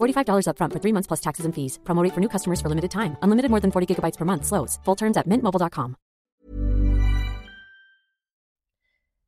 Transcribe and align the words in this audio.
$45 0.00 0.46
upfront 0.46 0.72
for 0.72 0.80
three 0.80 0.92
months 0.92 1.08
plus 1.08 1.20
taxes 1.20 1.46
and 1.46 1.54
fees. 1.54 1.78
Promo 1.84 2.02
rate 2.04 2.14
for 2.14 2.20
new 2.20 2.28
customers 2.28 2.60
for 2.60 2.68
limited 2.68 2.90
time. 2.90 3.16
Unlimited 3.22 3.50
more 3.50 3.60
than 3.60 3.70
40 3.70 3.86
gigabytes 3.86 4.18
per 4.18 4.24
month. 4.24 4.46
Slows. 4.46 4.78
Full 4.84 4.96
terms 4.96 5.16
at 5.16 5.26
mintmobile.com. 5.26 5.94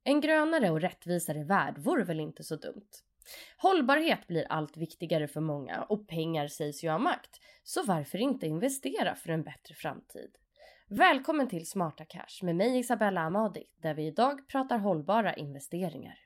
En 0.04 0.20
grönare 0.20 0.70
och 0.70 0.80
rättvisare 0.80 1.44
värld 1.44 1.78
vore 1.78 2.04
väl 2.04 2.20
inte 2.20 2.44
så 2.44 2.56
dumt? 2.56 2.88
Hållbarhet 3.56 4.26
blir 4.26 4.46
allt 4.48 4.76
viktigare 4.76 5.28
för 5.28 5.40
många 5.40 5.82
och 5.82 6.08
pengar 6.08 6.48
sägs 6.48 6.84
ju 6.84 6.90
ha 6.90 6.98
makt. 6.98 7.40
Så 7.62 7.82
varför 7.82 8.18
inte 8.18 8.46
investera 8.46 9.14
för 9.14 9.28
en 9.28 9.42
bättre 9.42 9.74
framtid? 9.74 10.30
Välkommen 10.88 11.48
till 11.48 11.66
Smarta 11.66 12.04
Cash 12.04 12.44
med 12.44 12.56
mig 12.56 12.78
Isabella 12.78 13.20
Amadi 13.20 13.64
där 13.82 13.94
vi 13.94 14.06
idag 14.06 14.48
pratar 14.48 14.78
hållbara 14.78 15.34
investeringar. 15.34 16.18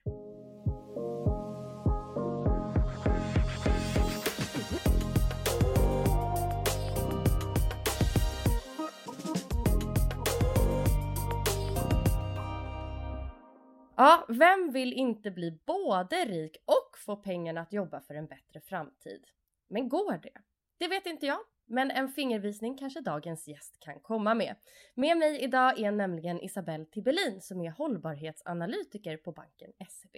Ja, 13.96 14.26
vem 14.28 14.70
vill 14.70 14.92
inte 14.92 15.30
bli 15.30 15.58
både 15.66 16.16
rik 16.24 16.56
och 16.64 16.98
få 16.98 17.16
pengarna 17.16 17.60
att 17.60 17.72
jobba 17.72 18.00
för 18.00 18.14
en 18.14 18.26
bättre 18.26 18.60
framtid? 18.60 19.24
Men 19.68 19.88
går 19.88 20.12
det? 20.22 20.40
Det 20.78 20.88
vet 20.88 21.06
inte 21.06 21.26
jag, 21.26 21.38
men 21.66 21.90
en 21.90 22.08
fingervisning 22.08 22.78
kanske 22.78 23.00
dagens 23.00 23.48
gäst 23.48 23.80
kan 23.80 24.00
komma 24.00 24.34
med. 24.34 24.56
Med 24.94 25.16
mig 25.18 25.40
idag 25.40 25.78
är 25.78 25.90
nämligen 25.90 26.40
Isabelle 26.40 26.84
Tibelin 26.84 27.40
som 27.40 27.60
är 27.60 27.70
hållbarhetsanalytiker 27.70 29.16
på 29.16 29.32
banken 29.32 29.72
SEB. 29.90 30.16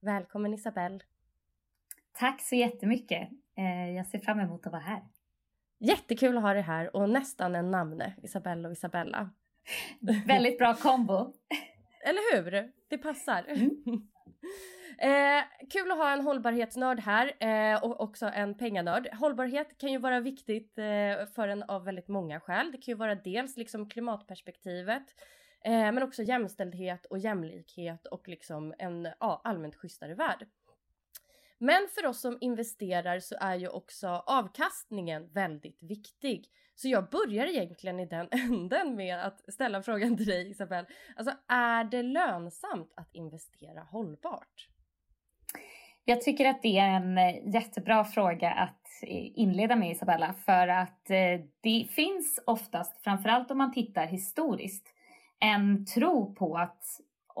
Välkommen 0.00 0.54
Isabelle! 0.54 1.00
Tack 2.12 2.42
så 2.42 2.54
jättemycket! 2.56 3.28
Eh, 3.56 3.90
Jag 3.90 4.06
ser 4.06 4.18
fram 4.18 4.40
emot 4.40 4.66
att 4.66 4.72
vara 4.72 4.82
här. 4.82 5.02
Jättekul 5.78 6.36
att 6.36 6.42
ha 6.42 6.52
dig 6.54 6.62
här 6.62 6.96
och 6.96 7.10
nästan 7.10 7.54
en 7.54 7.70
namne, 7.70 8.14
Isabelle 8.22 8.68
och 8.68 8.72
Isabella. 8.72 9.30
Väldigt 10.26 10.58
bra 10.58 10.74
kombo. 10.74 11.32
Eller 12.10 12.34
hur? 12.34 12.72
Det 12.88 12.98
passar. 12.98 13.44
eh, 14.98 15.42
kul 15.70 15.90
att 15.90 15.98
ha 15.98 16.12
en 16.12 16.20
hållbarhetsnörd 16.20 17.00
här 17.00 17.32
eh, 17.40 17.84
och 17.84 18.00
också 18.00 18.26
en 18.26 18.54
penganörd. 18.54 19.08
Hållbarhet 19.14 19.78
kan 19.78 19.92
ju 19.92 19.98
vara 19.98 20.20
viktigt 20.20 20.78
eh, 20.78 21.26
för 21.34 21.48
en 21.48 21.62
av 21.62 21.84
väldigt 21.84 22.08
många 22.08 22.40
skäl. 22.40 22.72
Det 22.72 22.78
kan 22.78 22.92
ju 22.92 22.96
vara 22.96 23.14
dels 23.14 23.56
liksom 23.56 23.88
klimatperspektivet 23.88 25.02
eh, 25.64 25.72
men 25.72 26.02
också 26.02 26.22
jämställdhet 26.22 27.06
och 27.06 27.18
jämlikhet 27.18 28.06
och 28.06 28.28
liksom 28.28 28.74
en 28.78 29.08
ja, 29.20 29.40
allmänt 29.44 29.76
schysstare 29.76 30.14
värld. 30.14 30.46
Men 31.62 31.88
för 31.94 32.06
oss 32.06 32.20
som 32.20 32.38
investerar 32.40 33.20
så 33.20 33.34
är 33.40 33.56
ju 33.56 33.68
också 33.68 34.08
avkastningen 34.08 35.28
väldigt 35.32 35.82
viktig. 35.82 36.46
Så 36.74 36.88
jag 36.88 37.10
börjar 37.10 37.46
egentligen 37.46 38.00
i 38.00 38.06
den 38.06 38.28
änden 38.32 38.96
med 38.96 39.26
att 39.26 39.52
ställa 39.52 39.82
frågan 39.82 40.16
till 40.16 40.26
dig 40.26 40.50
Isabelle. 40.50 40.86
Alltså 41.16 41.34
är 41.48 41.84
det 41.84 42.02
lönsamt 42.02 42.92
att 42.96 43.14
investera 43.14 43.80
hållbart? 43.80 44.68
Jag 46.04 46.20
tycker 46.20 46.46
att 46.46 46.62
det 46.62 46.78
är 46.78 46.88
en 46.88 47.18
eh, 47.18 47.54
jättebra 47.54 48.04
fråga 48.04 48.50
att 48.50 48.86
eh, 49.02 49.38
inleda 49.40 49.76
med 49.76 49.90
Isabella 49.90 50.32
för 50.32 50.68
att 50.68 51.10
eh, 51.10 51.40
det 51.60 51.86
finns 51.90 52.40
oftast, 52.46 53.02
framförallt 53.04 53.50
om 53.50 53.58
man 53.58 53.72
tittar 53.72 54.06
historiskt, 54.06 54.86
en 55.40 55.86
tro 55.86 56.34
på 56.34 56.56
att 56.56 56.84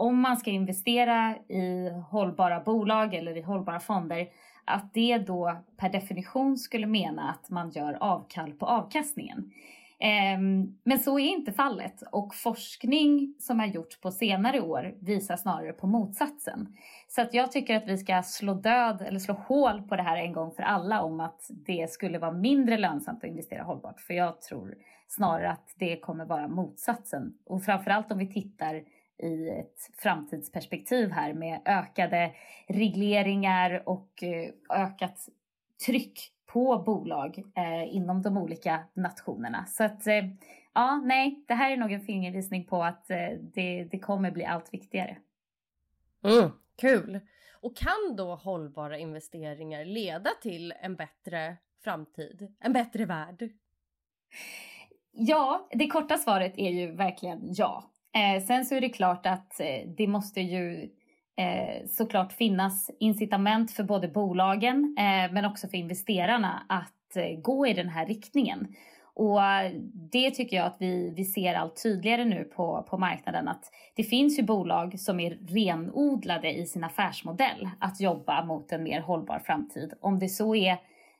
om 0.00 0.20
man 0.20 0.36
ska 0.36 0.50
investera 0.50 1.36
i 1.36 1.90
hållbara 2.10 2.60
bolag 2.60 3.14
eller 3.14 3.36
i 3.36 3.42
hållbara 3.42 3.80
fonder 3.80 4.28
att 4.64 4.94
det 4.94 5.18
då 5.18 5.56
per 5.76 5.88
definition 5.88 6.58
skulle 6.58 6.86
mena 6.86 7.30
att 7.30 7.50
man 7.50 7.70
gör 7.70 7.98
avkall 8.00 8.52
på 8.52 8.66
avkastningen. 8.66 9.50
Ehm, 9.98 10.78
men 10.84 10.98
så 10.98 11.18
är 11.18 11.28
inte 11.28 11.52
fallet 11.52 12.02
och 12.12 12.34
forskning 12.34 13.34
som 13.38 13.58
har 13.58 13.66
gjorts 13.66 14.00
på 14.00 14.10
senare 14.10 14.60
år 14.60 14.94
visar 15.00 15.36
snarare 15.36 15.72
på 15.72 15.86
motsatsen. 15.86 16.76
Så 17.08 17.22
att 17.22 17.34
jag 17.34 17.52
tycker 17.52 17.76
att 17.76 17.88
vi 17.88 17.98
ska 17.98 18.22
slå 18.22 18.54
död 18.54 19.02
eller 19.06 19.18
slå 19.18 19.34
hål 19.34 19.82
på 19.82 19.96
det 19.96 20.02
här 20.02 20.16
en 20.16 20.32
gång 20.32 20.52
för 20.52 20.62
alla 20.62 21.02
om 21.02 21.20
att 21.20 21.50
det 21.66 21.90
skulle 21.90 22.18
vara 22.18 22.32
mindre 22.32 22.78
lönsamt 22.78 23.24
att 23.24 23.30
investera 23.30 23.62
hållbart. 23.62 24.00
För 24.00 24.14
jag 24.14 24.42
tror 24.42 24.74
snarare 25.08 25.50
att 25.50 25.74
det 25.78 25.96
kommer 25.96 26.24
vara 26.24 26.48
motsatsen. 26.48 27.34
Och 27.46 27.64
framförallt 27.64 28.12
om 28.12 28.18
vi 28.18 28.32
tittar 28.32 28.82
i 29.22 29.48
ett 29.48 29.90
framtidsperspektiv 29.96 31.10
här 31.10 31.32
med 31.32 31.60
ökade 31.64 32.32
regleringar 32.68 33.82
och 33.88 34.22
eh, 34.22 34.50
ökat 34.70 35.28
tryck 35.86 36.32
på 36.46 36.78
bolag 36.78 37.38
eh, 37.56 37.96
inom 37.96 38.22
de 38.22 38.36
olika 38.36 38.84
nationerna. 38.94 39.66
Så 39.66 39.84
att 39.84 40.06
eh, 40.06 40.24
ja, 40.74 41.02
nej, 41.04 41.44
det 41.48 41.54
här 41.54 41.70
är 41.70 41.76
nog 41.76 41.92
en 41.92 42.00
fingervisning 42.00 42.66
på 42.66 42.84
att 42.84 43.10
eh, 43.10 43.28
det, 43.54 43.84
det 43.84 43.98
kommer 43.98 44.30
bli 44.30 44.44
allt 44.44 44.74
viktigare. 44.74 45.16
Mm, 46.24 46.50
kul! 46.76 47.20
Och 47.60 47.76
kan 47.76 48.16
då 48.16 48.34
hållbara 48.34 48.98
investeringar 48.98 49.84
leda 49.84 50.30
till 50.42 50.74
en 50.80 50.96
bättre 50.96 51.56
framtid, 51.84 52.54
en 52.60 52.72
bättre 52.72 53.04
värld? 53.04 53.50
Ja, 55.12 55.68
det 55.70 55.86
korta 55.86 56.16
svaret 56.16 56.52
är 56.56 56.70
ju 56.70 56.92
verkligen 56.92 57.40
ja. 57.42 57.89
Eh, 58.14 58.42
sen 58.42 58.64
så 58.64 58.74
är 58.74 58.80
det 58.80 58.88
klart 58.88 59.26
att 59.26 59.60
eh, 59.60 59.88
det 59.96 60.06
måste 60.06 60.40
ju 60.40 60.90
eh, 61.36 61.86
såklart 61.88 62.32
finnas 62.32 62.90
incitament 63.00 63.72
för 63.72 63.82
både 63.82 64.08
bolagen 64.08 64.96
eh, 64.98 65.32
men 65.32 65.44
också 65.44 65.68
för 65.68 65.76
investerarna 65.76 66.62
att 66.68 67.16
eh, 67.16 67.40
gå 67.40 67.66
i 67.66 67.72
den 67.72 67.88
här 67.88 68.06
riktningen. 68.06 68.74
Och 69.14 69.44
eh, 69.44 69.72
det 70.12 70.30
tycker 70.30 70.56
jag 70.56 70.66
att 70.66 70.76
vi, 70.78 71.12
vi 71.16 71.24
ser 71.24 71.54
allt 71.54 71.82
tydligare 71.82 72.24
nu 72.24 72.44
på, 72.44 72.86
på 72.90 72.98
marknaden 72.98 73.48
att 73.48 73.64
det 73.96 74.04
finns 74.04 74.38
ju 74.38 74.42
bolag 74.42 75.00
som 75.00 75.20
är 75.20 75.30
renodlade 75.30 76.52
i 76.52 76.66
sin 76.66 76.84
affärsmodell 76.84 77.68
att 77.80 78.00
jobba 78.00 78.44
mot 78.44 78.72
en 78.72 78.82
mer 78.82 79.00
hållbar 79.00 79.38
framtid. 79.38 79.92
Om 80.00 80.18
det 80.18 80.28
så 80.28 80.54
är 80.54 80.78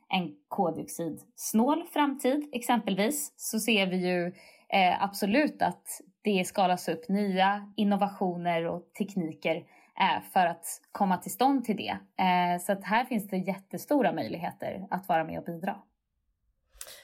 en 0.08 0.34
koldioxidsnål 0.48 1.84
framtid 1.92 2.48
exempelvis 2.52 3.34
så 3.36 3.60
ser 3.60 3.86
vi 3.86 3.96
ju 4.08 4.26
eh, 4.68 5.02
absolut 5.02 5.62
att 5.62 6.00
det 6.22 6.44
skalas 6.46 6.88
upp 6.88 7.08
nya 7.08 7.72
innovationer 7.76 8.66
och 8.66 8.94
tekniker 8.98 9.56
eh, 10.00 10.22
för 10.32 10.46
att 10.46 10.66
komma 10.92 11.16
till 11.16 11.32
stånd 11.32 11.64
till 11.64 11.76
det. 11.76 11.98
Eh, 12.24 12.60
så 12.60 12.72
att 12.72 12.84
här 12.84 13.04
finns 13.04 13.28
det 13.28 13.36
jättestora 13.36 14.12
möjligheter 14.12 14.86
att 14.90 15.08
vara 15.08 15.24
med 15.24 15.38
och 15.38 15.44
bidra. 15.44 15.76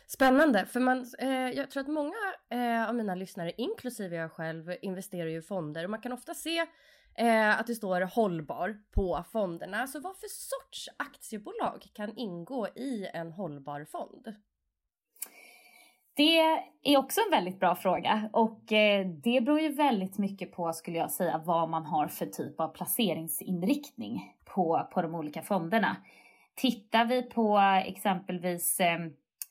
Spännande, 0.07 0.67
för 0.67 0.81
man, 0.81 1.07
eh, 1.19 1.29
jag 1.29 1.71
tror 1.71 1.81
att 1.81 1.89
många 1.89 2.35
eh, 2.51 2.89
av 2.89 2.95
mina 2.95 3.15
lyssnare, 3.15 3.53
inklusive 3.57 4.17
jag 4.17 4.33
själv, 4.33 4.73
investerar 4.83 5.29
ju 5.29 5.39
i 5.39 5.43
fonder 5.43 5.85
och 5.85 5.91
man 5.91 6.01
kan 6.01 6.13
ofta 6.13 6.35
se 6.35 6.67
eh, 7.15 7.61
att 7.61 7.67
det 7.67 7.75
står 7.75 8.01
hållbar 8.01 8.79
på 8.95 9.25
fonderna. 9.33 9.87
Så 9.87 10.01
vad 10.01 10.17
för 10.17 10.29
sorts 10.29 10.89
aktiebolag 10.97 11.87
kan 11.93 12.17
ingå 12.17 12.69
i 12.69 13.09
en 13.13 13.33
hållbar 13.33 13.85
fond? 13.85 14.35
Det 16.17 16.39
är 16.83 16.97
också 16.99 17.21
en 17.21 17.31
väldigt 17.31 17.61
bra 17.61 17.75
fråga 17.75 18.31
och 18.33 18.73
eh, 18.73 19.07
det 19.07 19.41
beror 19.41 19.61
ju 19.61 19.73
väldigt 19.73 20.19
mycket 20.19 20.53
på, 20.53 20.73
skulle 20.73 20.99
jag 20.99 21.11
säga, 21.11 21.43
vad 21.45 21.69
man 21.69 21.87
har 21.87 22.09
för 22.09 22.27
typ 22.27 22.61
av 22.61 22.69
placeringsinriktning 22.69 24.35
på, 24.45 24.89
på 24.93 25.03
de 25.03 25.15
olika 25.15 25.43
fonderna. 25.43 25.97
Tittar 26.55 27.05
vi 27.05 27.23
på 27.23 27.59
exempelvis 27.87 28.81
eh, 28.81 28.99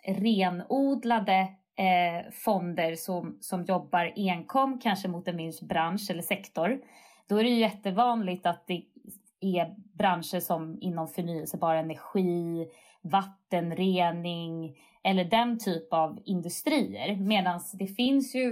renodlade 0.08 1.40
eh, 1.76 2.32
fonder 2.32 2.96
som, 2.96 3.38
som 3.42 3.64
jobbar 3.64 4.14
enkom 4.16 4.80
kanske 4.80 5.08
mot 5.08 5.28
en 5.28 5.38
viss 5.38 5.62
bransch 5.62 6.08
eller 6.10 6.22
sektor, 6.22 6.82
då 7.28 7.38
är 7.38 7.44
det 7.44 7.50
ju 7.50 7.60
jättevanligt 7.60 8.46
att 8.46 8.68
det 8.68 8.84
är 9.40 9.76
branscher 9.98 10.40
som 10.40 10.78
inom 10.82 11.08
förnyelsebar 11.08 11.76
energi, 11.76 12.68
vattenrening 13.02 14.76
eller 15.06 15.26
den 15.26 15.60
typ 15.60 15.94
av 15.94 16.20
industrier. 16.26 17.16
Medan 17.16 17.62
det 17.74 17.88
finns 17.88 18.36
ju 18.36 18.52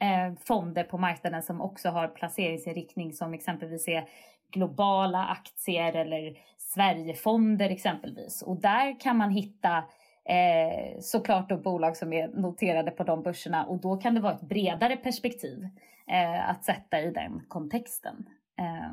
eh, 0.00 0.38
fonder 0.44 0.84
på 0.84 0.98
marknaden 0.98 1.42
som 1.42 1.60
också 1.60 1.88
har 1.88 2.08
placeringsinriktning 2.08 3.12
som 3.12 3.34
exempelvis 3.34 3.88
är 3.88 4.08
globala 4.52 5.26
aktier 5.26 5.92
eller 5.92 6.38
Sverigefonder 6.58 7.70
exempelvis. 7.70 8.42
Och 8.42 8.60
där 8.60 9.00
kan 9.00 9.16
man 9.16 9.30
hitta 9.30 9.76
eh, 10.24 11.00
såklart 11.00 11.48
då 11.48 11.56
bolag 11.56 11.96
som 11.96 12.12
är 12.12 12.28
noterade 12.28 12.90
på 12.90 13.04
de 13.04 13.22
börserna 13.22 13.66
och 13.66 13.80
då 13.80 13.96
kan 13.96 14.14
det 14.14 14.20
vara 14.20 14.34
ett 14.34 14.48
bredare 14.48 14.96
perspektiv 14.96 15.68
eh, 16.10 16.50
att 16.50 16.64
sätta 16.64 17.00
i 17.00 17.10
den 17.10 17.42
kontexten. 17.48 18.26
Eh. 18.58 18.92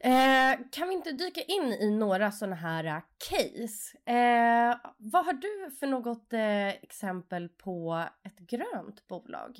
Eh, 0.00 0.58
kan 0.72 0.88
vi 0.88 0.94
inte 0.94 1.12
dyka 1.12 1.40
in 1.40 1.72
i 1.72 1.90
några 1.90 2.30
sådana 2.32 2.56
här 2.56 2.84
eh, 2.84 3.00
case? 3.30 3.98
Eh, 4.12 4.76
vad 4.96 5.26
har 5.26 5.32
du 5.32 5.76
för 5.80 5.86
något 5.86 6.32
eh, 6.32 6.68
exempel 6.68 7.48
på 7.48 8.04
ett 8.24 8.38
grönt 8.38 9.08
bolag? 9.08 9.56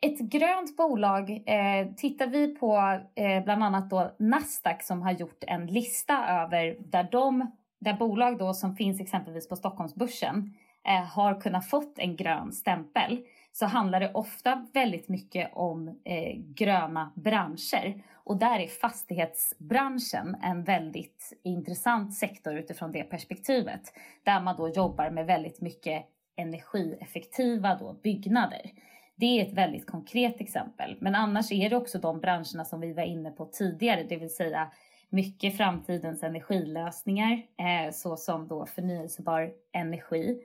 Ett 0.00 0.18
grönt 0.18 0.76
bolag, 0.76 1.30
eh, 1.30 1.94
tittar 1.96 2.26
vi 2.26 2.54
på 2.54 3.00
eh, 3.14 3.44
bland 3.44 3.64
annat 3.64 3.90
då 3.90 4.16
Nasdaq 4.18 4.82
som 4.82 5.02
har 5.02 5.12
gjort 5.12 5.44
en 5.46 5.66
lista 5.66 6.42
över 6.42 6.76
där, 6.80 7.08
de, 7.12 7.56
där 7.80 7.94
bolag 7.94 8.38
då 8.38 8.54
som 8.54 8.76
finns 8.76 9.00
exempelvis 9.00 9.48
på 9.48 9.56
Stockholmsbörsen 9.56 10.54
eh, 10.88 11.04
har 11.04 11.40
kunnat 11.40 11.70
fått 11.70 11.98
en 11.98 12.16
grön 12.16 12.52
stämpel 12.52 13.24
så 13.56 13.66
handlar 13.66 14.00
det 14.00 14.12
ofta 14.14 14.66
väldigt 14.72 15.08
mycket 15.08 15.50
om 15.52 15.88
eh, 16.04 16.36
gröna 16.36 17.12
branscher. 17.14 18.02
Och 18.14 18.36
där 18.36 18.60
är 18.60 18.66
fastighetsbranschen 18.66 20.36
en 20.42 20.64
väldigt 20.64 21.32
intressant 21.42 22.14
sektor 22.14 22.56
utifrån 22.56 22.92
det 22.92 23.02
perspektivet. 23.02 23.80
Där 24.22 24.40
man 24.40 24.56
då 24.56 24.68
jobbar 24.68 25.10
med 25.10 25.26
väldigt 25.26 25.60
mycket 25.60 26.06
energieffektiva 26.36 27.74
då 27.74 27.92
byggnader. 27.92 28.70
Det 29.16 29.40
är 29.40 29.46
ett 29.46 29.52
väldigt 29.52 29.86
konkret 29.86 30.40
exempel. 30.40 30.96
Men 31.00 31.14
annars 31.14 31.52
är 31.52 31.70
det 31.70 31.76
också 31.76 31.98
de 31.98 32.20
branscherna 32.20 32.64
som 32.64 32.80
vi 32.80 32.92
var 32.92 33.02
inne 33.02 33.30
på 33.30 33.46
tidigare, 33.46 34.02
det 34.02 34.16
vill 34.16 34.34
säga 34.34 34.70
mycket 35.08 35.56
framtidens 35.56 36.22
energilösningar 36.22 37.32
eh, 37.32 37.92
såsom 37.92 38.48
då 38.48 38.66
förnyelsebar 38.66 39.52
energi 39.72 40.40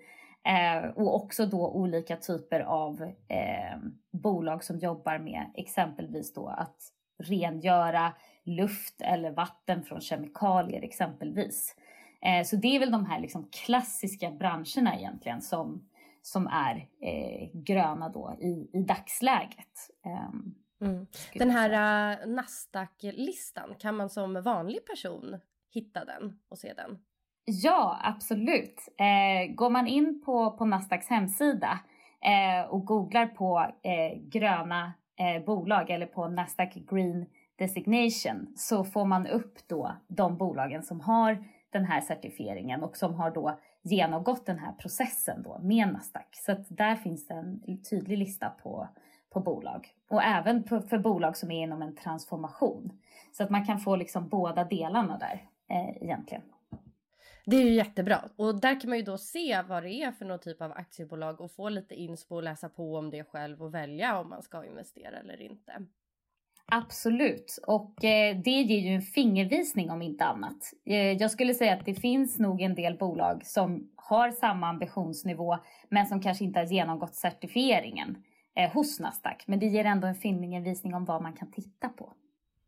Eh, 0.48 0.90
och 0.90 1.16
också 1.16 1.46
då 1.46 1.72
olika 1.72 2.16
typer 2.16 2.60
av 2.60 3.02
eh, 3.28 3.78
bolag 4.12 4.64
som 4.64 4.80
jobbar 4.80 5.20
med 5.20 5.52
exempelvis 5.56 6.34
då 6.34 6.48
att 6.48 6.78
rengöra 7.24 8.14
luft 8.44 9.02
eller 9.02 9.32
vatten 9.32 9.84
från 9.84 10.02
kemikalier 10.02 10.82
exempelvis. 10.82 11.76
Eh, 12.22 12.44
så 12.46 12.56
det 12.56 12.76
är 12.76 12.80
väl 12.80 12.92
de 12.92 13.06
här 13.06 13.20
liksom 13.20 13.50
klassiska 13.52 14.32
branscherna 14.32 14.96
egentligen 14.98 15.42
som, 15.42 15.90
som 16.22 16.48
är 16.48 16.76
eh, 17.02 17.50
gröna 17.54 18.10
då 18.10 18.38
i, 18.42 18.70
i 18.74 18.84
dagsläget. 18.84 19.90
Ehm, 20.06 20.56
mm. 20.82 21.08
Den 21.34 21.50
här 21.50 21.70
uh, 21.70 22.28
Nasdaq-listan, 22.28 23.76
kan 23.80 23.96
man 23.96 24.10
som 24.10 24.42
vanlig 24.42 24.86
person 24.86 25.40
hitta 25.74 26.06
den 26.06 26.40
och 26.50 26.60
se 26.60 26.74
den? 26.74 27.00
Ja, 27.52 28.00
absolut. 28.04 28.90
Eh, 28.98 29.54
går 29.54 29.70
man 29.70 29.88
in 29.88 30.22
på, 30.26 30.52
på 30.52 30.66
Nasdaqs 30.66 31.08
hemsida 31.08 31.80
eh, 32.22 32.70
och 32.70 32.86
googlar 32.86 33.26
på 33.26 33.60
eh, 33.82 34.20
gröna 34.22 34.94
eh, 35.20 35.46
bolag 35.46 35.90
eller 35.90 36.06
på 36.06 36.28
Nasdaq 36.28 36.74
Green 36.74 37.26
Designation 37.56 38.48
så 38.56 38.84
får 38.84 39.06
man 39.06 39.28
upp 39.28 39.58
då 39.68 39.92
de 40.08 40.38
bolagen 40.38 40.84
som 40.84 41.02
har 41.02 41.46
den 41.72 41.86
här 41.86 42.02
certifieringen 42.02 42.84
och 42.84 42.98
som 42.98 43.16
har 43.16 43.32
då 43.32 43.60
genomgått 43.82 44.46
den 44.46 44.60
här 44.60 44.72
processen 44.72 45.44
då 45.44 45.60
med 45.62 45.94
Nasdaq. 45.94 46.28
Så 46.32 46.52
att 46.52 46.78
där 46.78 46.96
finns 46.96 47.28
det 47.28 47.34
en 47.34 47.84
tydlig 47.90 48.18
lista 48.18 48.50
på, 48.50 48.88
på 49.30 49.40
bolag 49.40 49.88
och 50.10 50.24
även 50.24 50.64
på, 50.64 50.82
för 50.82 50.98
bolag 50.98 51.38
som 51.38 51.52
är 51.52 51.64
inom 51.64 51.82
en 51.82 51.96
transformation. 51.96 52.92
Så 53.32 53.44
att 53.44 53.50
man 53.50 53.66
kan 53.66 53.80
få 53.80 53.96
liksom 53.96 54.30
båda 54.30 54.64
delarna 54.64 55.18
där 55.18 55.44
eh, 55.70 56.04
egentligen. 56.04 56.44
Det 57.50 57.56
är 57.56 57.64
ju 57.64 57.74
jättebra 57.74 58.30
och 58.36 58.62
där 58.62 58.82
kan 58.82 58.90
man 58.90 59.00
ju 59.00 59.04
då 59.04 59.18
se 59.18 59.62
vad 59.62 59.84
det 59.84 59.90
är 59.90 60.12
för 60.12 60.26
någon 60.26 60.40
typ 60.40 60.62
av 60.62 60.72
aktiebolag 60.72 61.42
och 61.42 61.52
få 61.52 61.70
lite 61.70 61.96
inspo 61.96 62.36
och 62.36 62.44
läsa 62.44 62.70
på 62.70 62.96
om 62.96 63.10
det 63.10 63.24
själv 63.24 63.64
och 63.64 63.74
välja 63.74 64.20
om 64.20 64.30
man 64.30 64.44
ska 64.44 64.66
investera 64.66 65.20
eller 65.20 65.42
inte. 65.42 65.72
Absolut, 66.66 67.60
och 67.68 68.04
eh, 68.04 68.38
det 68.38 68.62
ger 68.62 68.80
ju 68.80 68.96
en 68.96 69.02
fingervisning 69.02 69.92
om 69.92 70.02
inte 70.02 70.26
annat. 70.26 70.74
Eh, 70.86 71.12
jag 71.12 71.32
skulle 71.32 71.54
säga 71.54 71.74
att 71.74 71.86
det 71.86 71.96
finns 71.96 72.40
nog 72.40 72.62
en 72.62 72.76
del 72.76 72.98
bolag 72.98 73.46
som 73.46 73.92
har 73.96 74.32
samma 74.32 74.68
ambitionsnivå 74.68 75.58
men 75.90 76.08
som 76.08 76.22
kanske 76.22 76.44
inte 76.44 76.60
har 76.60 76.66
genomgått 76.66 77.16
certifieringen 77.16 78.24
eh, 78.56 78.72
hos 78.72 79.00
Nasdaq. 79.00 79.44
Men 79.48 79.60
det 79.60 79.66
ger 79.66 79.86
ändå 79.86 80.08
en 80.08 80.16
fingervisning 80.16 80.94
om 80.94 81.06
vad 81.06 81.22
man 81.22 81.34
kan 81.34 81.52
titta 81.52 81.90
på. 81.90 82.14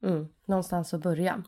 Mm, 0.03 0.27
någonstans 0.45 0.93
att 0.93 1.01
börja. 1.01 1.43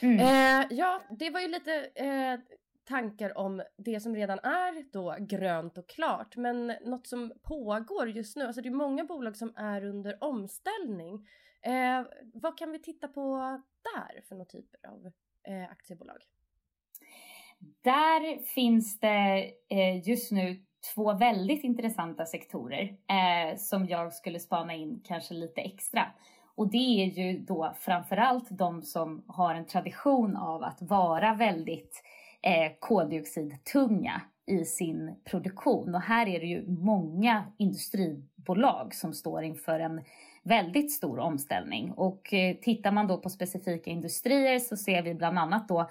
Mm. 0.00 0.18
Eh, 0.18 0.66
ja, 0.70 1.02
det 1.10 1.30
var 1.30 1.40
ju 1.40 1.48
lite 1.48 1.72
eh, 1.94 2.40
tankar 2.86 3.38
om 3.38 3.62
det 3.76 4.00
som 4.00 4.16
redan 4.16 4.38
är 4.38 4.92
då 4.92 5.16
grönt 5.20 5.78
och 5.78 5.88
klart. 5.88 6.36
Men 6.36 6.66
något 6.66 7.06
som 7.06 7.32
pågår 7.42 8.08
just 8.08 8.36
nu, 8.36 8.44
alltså 8.44 8.62
det 8.62 8.68
är 8.68 8.74
många 8.74 9.04
bolag 9.04 9.36
som 9.36 9.52
är 9.56 9.84
under 9.84 10.24
omställning. 10.24 11.26
Eh, 11.62 12.02
vad 12.34 12.58
kan 12.58 12.72
vi 12.72 12.78
titta 12.78 13.08
på 13.08 13.36
där 13.82 14.22
för 14.28 14.34
några 14.34 14.44
typer 14.44 14.88
av 14.88 15.06
eh, 15.48 15.70
aktiebolag? 15.70 16.22
Där 17.82 18.42
finns 18.42 19.00
det 19.00 19.52
eh, 19.68 20.08
just 20.08 20.32
nu 20.32 20.62
två 20.94 21.12
väldigt 21.12 21.64
intressanta 21.64 22.26
sektorer 22.26 22.82
eh, 22.82 23.56
som 23.56 23.86
jag 23.86 24.12
skulle 24.12 24.40
spana 24.40 24.74
in 24.74 25.00
kanske 25.04 25.34
lite 25.34 25.60
extra. 25.60 26.06
Och 26.54 26.70
det 26.70 27.02
är 27.02 27.06
ju 27.06 27.38
då 27.38 27.74
framförallt 27.80 28.46
de 28.50 28.82
som 28.82 29.24
har 29.26 29.54
en 29.54 29.66
tradition 29.66 30.36
av 30.36 30.62
att 30.62 30.82
vara 30.82 31.34
väldigt 31.34 32.02
eh, 32.46 32.72
koldioxidtunga 32.78 34.22
i 34.46 34.64
sin 34.64 35.14
produktion. 35.24 35.94
Och 35.94 36.00
här 36.00 36.28
är 36.28 36.40
det 36.40 36.46
ju 36.46 36.68
många 36.68 37.44
industribolag 37.58 38.94
som 38.94 39.12
står 39.12 39.42
inför 39.42 39.80
en 39.80 40.00
väldigt 40.42 40.92
stor 40.92 41.18
omställning. 41.18 41.92
Och 41.92 42.34
eh, 42.34 42.56
tittar 42.56 42.92
man 42.92 43.06
då 43.06 43.18
på 43.18 43.30
specifika 43.30 43.90
industrier 43.90 44.58
så 44.58 44.76
ser 44.76 45.02
vi 45.02 45.14
bland 45.14 45.38
annat 45.38 45.68
då 45.68 45.90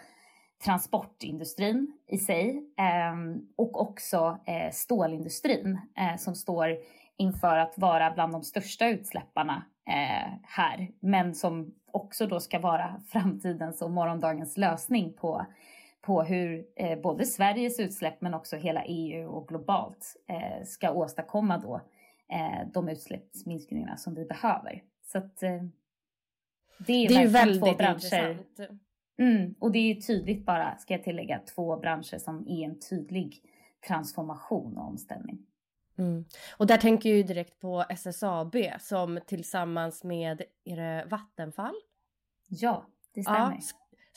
transportindustrin 0.65 1.97
i 2.07 2.17
sig 2.17 2.49
eh, 2.77 3.41
och 3.55 3.81
också 3.81 4.39
eh, 4.45 4.71
stålindustrin 4.71 5.79
eh, 5.97 6.17
som 6.17 6.35
står 6.35 6.77
inför 7.17 7.57
att 7.57 7.73
vara 7.77 8.11
bland 8.11 8.33
de 8.33 8.43
största 8.43 8.87
utsläpparna 8.87 9.65
eh, 9.87 10.33
här, 10.43 10.91
men 10.99 11.35
som 11.35 11.73
också 11.91 12.27
då 12.27 12.39
ska 12.39 12.59
vara 12.59 13.01
framtidens 13.07 13.81
och 13.81 13.91
morgondagens 13.91 14.57
lösning 14.57 15.13
på, 15.13 15.45
på 16.05 16.23
hur 16.23 16.65
eh, 16.75 16.99
både 16.99 17.25
Sveriges 17.25 17.79
utsläpp 17.79 18.21
men 18.21 18.33
också 18.33 18.55
hela 18.55 18.83
EU 18.85 19.29
och 19.29 19.47
globalt 19.47 20.15
eh, 20.27 20.65
ska 20.65 20.91
åstadkomma 20.91 21.57
då 21.57 21.81
eh, 22.31 22.67
de 22.73 22.89
utsläppsminskningarna 22.89 23.97
som 23.97 24.15
vi 24.15 24.25
behöver. 24.25 24.83
Så 25.03 25.17
att, 25.17 25.43
eh, 25.43 25.63
det 26.77 26.93
är, 26.93 27.09
det 27.09 27.15
är 27.15 27.27
väldigt 27.27 27.61
två 27.61 27.73
branscher. 27.73 27.93
intressant. 27.93 28.59
Mm, 29.17 29.55
och 29.59 29.71
det 29.71 29.79
är 29.79 29.95
tydligt 29.95 30.45
bara, 30.45 30.77
ska 30.77 30.93
jag 30.93 31.03
tillägga, 31.03 31.39
två 31.55 31.77
branscher 31.77 32.17
som 32.17 32.47
är 32.47 32.65
en 32.65 32.79
tydlig 32.79 33.41
transformation 33.87 34.77
och 34.77 34.87
omställning. 34.87 35.45
Mm. 35.97 36.25
Och 36.57 36.67
där 36.67 36.77
tänker 36.77 37.09
jag 37.09 37.17
ju 37.17 37.23
direkt 37.23 37.59
på 37.59 37.85
SSAB 37.89 38.55
som 38.79 39.19
tillsammans 39.25 40.03
med, 40.03 40.41
är 40.65 40.75
det 40.75 41.05
Vattenfall? 41.09 41.75
Ja, 42.47 42.85
det 43.13 43.23
stämmer. 43.23 43.39
Ja, 43.39 43.59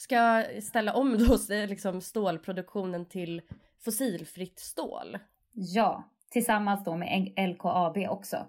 ska 0.01 0.45
ställa 0.63 0.95
om 0.95 1.19
då 1.19 1.39
liksom 1.49 2.01
stålproduktionen 2.01 3.07
till 3.07 3.43
fossilfritt 3.85 4.59
stål. 4.59 5.19
Ja, 5.53 6.11
tillsammans 6.31 6.85
då 6.85 6.97
med 6.97 7.33
LKAB 7.37 7.97
också. 8.09 8.47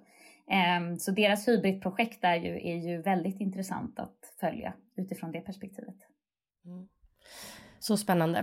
Ehm, 0.47 0.97
så 0.99 1.11
deras 1.11 1.47
hybridprojekt 1.47 2.23
är 2.23 2.35
ju, 2.35 2.67
är 2.69 2.75
ju 2.75 3.01
väldigt 3.01 3.41
intressant 3.41 3.99
att 3.99 4.33
följa 4.39 4.73
utifrån 4.95 5.31
det 5.31 5.41
perspektivet. 5.41 5.95
Mm. 6.65 6.87
Så 7.79 7.97
spännande. 7.97 8.39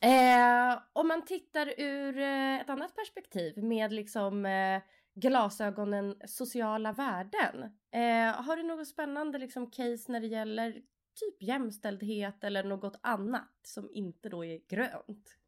Eh, 0.00 0.78
om 0.92 1.08
man 1.08 1.24
tittar 1.24 1.80
ur 1.80 2.18
eh, 2.18 2.60
ett 2.60 2.70
annat 2.70 2.94
perspektiv 2.96 3.64
med 3.64 3.92
liksom 3.92 4.46
eh, 4.46 4.82
glasögonen 5.14 6.16
sociala 6.26 6.92
värden. 6.92 7.62
Eh, 7.92 8.42
har 8.44 8.56
du 8.56 8.62
något 8.62 8.88
spännande 8.88 9.38
liksom 9.38 9.70
case 9.70 10.12
när 10.12 10.20
det 10.20 10.26
gäller 10.26 10.82
typ 11.20 11.42
jämställdhet 11.42 12.44
eller 12.44 12.64
något 12.64 12.98
annat 13.00 13.50
som 13.62 13.88
inte 13.92 14.28
då 14.28 14.44
är 14.44 14.60
grönt? 14.68 15.38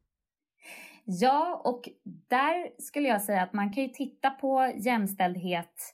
Ja, 1.03 1.61
och 1.63 1.89
där 2.27 2.81
skulle 2.81 3.07
jag 3.07 3.21
säga 3.21 3.43
att 3.43 3.53
man 3.53 3.73
kan 3.73 3.83
ju 3.83 3.89
titta 3.89 4.29
på 4.29 4.73
jämställdhet 4.77 5.93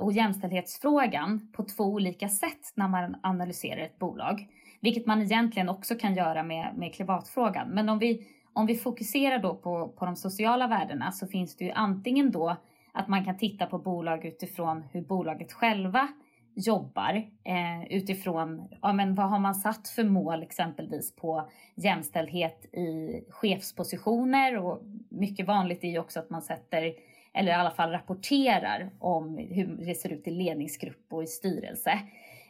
och 0.00 0.12
jämställdhetsfrågan 0.12 1.52
på 1.52 1.64
två 1.64 1.84
olika 1.84 2.28
sätt 2.28 2.72
när 2.74 2.88
man 2.88 3.16
analyserar 3.22 3.80
ett 3.80 3.98
bolag. 3.98 4.48
Vilket 4.80 5.06
man 5.06 5.22
egentligen 5.22 5.68
också 5.68 5.94
kan 5.94 6.14
göra 6.14 6.42
med, 6.42 6.74
med 6.76 6.94
klimatfrågan. 6.94 7.68
Men 7.68 7.88
om 7.88 7.98
vi, 7.98 8.26
om 8.52 8.66
vi 8.66 8.76
fokuserar 8.76 9.38
då 9.38 9.54
på, 9.54 9.88
på 9.88 10.04
de 10.04 10.16
sociala 10.16 10.66
värdena 10.66 11.12
så 11.12 11.26
finns 11.26 11.56
det 11.56 11.64
ju 11.64 11.70
antingen 11.70 12.30
då 12.30 12.56
att 12.92 13.08
man 13.08 13.24
kan 13.24 13.38
titta 13.38 13.66
på 13.66 13.78
bolag 13.78 14.24
utifrån 14.24 14.82
hur 14.92 15.00
bolaget 15.00 15.52
själva 15.52 16.08
jobbar 16.54 17.14
eh, 17.44 17.84
utifrån 17.90 18.68
ja, 18.82 18.92
men 18.92 19.14
vad 19.14 19.30
har 19.30 19.38
man 19.38 19.54
satt 19.54 19.88
för 19.88 20.04
mål 20.04 20.42
exempelvis 20.42 21.16
på 21.16 21.50
jämställdhet 21.74 22.64
i 22.64 23.20
chefspositioner 23.30 24.56
och 24.58 24.82
mycket 25.08 25.46
vanligt 25.46 25.84
är 25.84 25.88
ju 25.88 25.98
också 25.98 26.20
att 26.20 26.30
man 26.30 26.42
sätter 26.42 26.94
eller 27.34 27.52
i 27.52 27.54
alla 27.54 27.70
fall 27.70 27.90
rapporterar 27.90 28.90
om 28.98 29.38
hur 29.38 29.66
det 29.86 29.94
ser 29.94 30.12
ut 30.12 30.28
i 30.28 30.30
ledningsgrupp 30.30 31.06
och 31.10 31.22
i 31.22 31.26
styrelse. 31.26 31.98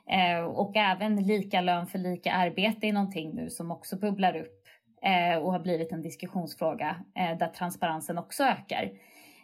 Eh, 0.06 0.44
och 0.44 0.76
även 0.76 1.22
lika 1.22 1.60
lön 1.60 1.86
för 1.86 1.98
lika 1.98 2.32
arbete 2.32 2.86
är 2.86 2.92
någonting 2.92 3.34
nu 3.34 3.50
som 3.50 3.70
också 3.70 3.96
bubblar 3.96 4.36
upp 4.36 4.66
eh, 5.02 5.38
och 5.38 5.52
har 5.52 5.60
blivit 5.60 5.92
en 5.92 6.02
diskussionsfråga 6.02 6.96
eh, 7.16 7.38
där 7.38 7.48
transparensen 7.48 8.18
också 8.18 8.44
ökar. 8.44 8.84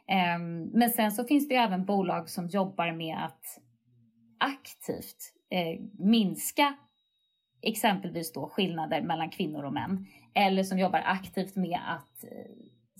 Eh, 0.09 0.38
men 0.73 0.91
sen 0.91 1.12
så 1.12 1.25
finns 1.25 1.49
det 1.49 1.55
ju 1.55 1.61
även 1.61 1.85
bolag 1.85 2.29
som 2.29 2.47
jobbar 2.47 2.93
med 2.93 3.17
att 3.25 3.59
aktivt 4.40 5.33
eh, 5.50 5.80
minska 5.99 6.75
exempelvis 7.62 8.33
då 8.33 8.49
skillnader 8.49 9.02
mellan 9.02 9.30
kvinnor 9.30 9.64
och 9.64 9.73
män. 9.73 10.07
Eller 10.35 10.62
som 10.62 10.78
jobbar 10.78 11.02
aktivt 11.04 11.57
med 11.57 11.80
att 11.87 12.25
eh, 12.25 12.30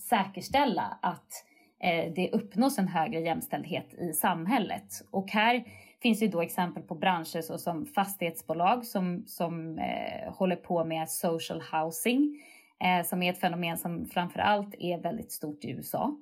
säkerställa 0.00 0.99
att 1.02 1.45
eh, 1.80 2.12
det 2.12 2.30
uppnås 2.33 2.78
en 2.78 2.88
högre 2.88 3.21
jämställdhet 3.21 3.95
i 3.95 4.12
samhället. 4.12 5.02
Och 5.11 5.30
här 5.30 5.64
finns 6.02 6.23
ju 6.23 6.28
då 6.28 6.42
exempel 6.42 6.83
på 6.83 6.95
branscher 6.95 7.42
såsom 7.42 7.87
fastighetsbolag 7.87 8.87
som, 8.87 9.25
som 9.26 9.78
eh, 9.78 10.33
håller 10.33 10.57
på 10.57 10.85
med 10.85 11.11
social 11.11 11.62
housing, 11.73 12.42
eh, 12.85 13.07
som 13.07 13.23
är 13.23 13.33
ett 13.33 13.40
fenomen 13.40 13.78
som 13.78 14.07
framför 14.07 14.40
allt 14.40 14.75
är 14.78 14.99
väldigt 14.99 15.33
stort 15.33 15.64
i 15.64 15.71
USA. 15.71 16.16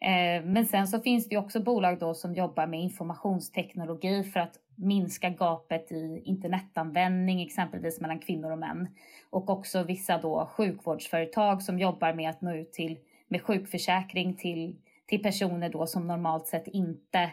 Eh, 0.00 0.44
men 0.44 0.66
sen 0.66 0.88
så 0.88 1.00
finns 1.00 1.28
det 1.28 1.36
också 1.36 1.60
bolag 1.60 1.98
då 1.98 2.14
som 2.14 2.34
jobbar 2.34 2.66
med 2.66 2.80
informationsteknologi 2.80 4.24
för 4.24 4.40
att 4.40 4.56
minska 4.74 5.30
gapet 5.30 5.92
i 5.92 6.22
internetanvändning, 6.24 7.42
exempelvis 7.42 8.00
mellan 8.00 8.18
kvinnor 8.18 8.50
och 8.50 8.58
män. 8.58 8.88
Och 9.30 9.50
också 9.50 9.82
vissa 9.82 10.18
då 10.18 10.46
sjukvårdsföretag 10.46 11.62
som 11.62 11.78
jobbar 11.78 12.14
med 12.14 12.30
att 12.30 12.40
nå 12.40 12.54
ut 12.54 12.72
till 12.72 12.98
med 13.28 13.42
sjukförsäkring 13.42 14.34
till, 14.34 14.76
till 15.06 15.22
personer 15.22 15.68
då 15.68 15.86
som 15.86 16.06
normalt 16.06 16.46
sett 16.46 16.66
inte 16.66 17.30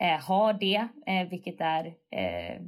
eh, 0.00 0.20
har 0.20 0.52
det, 0.52 0.88
eh, 1.06 1.28
vilket 1.30 1.60
är 1.60 1.86
eh, 2.10 2.62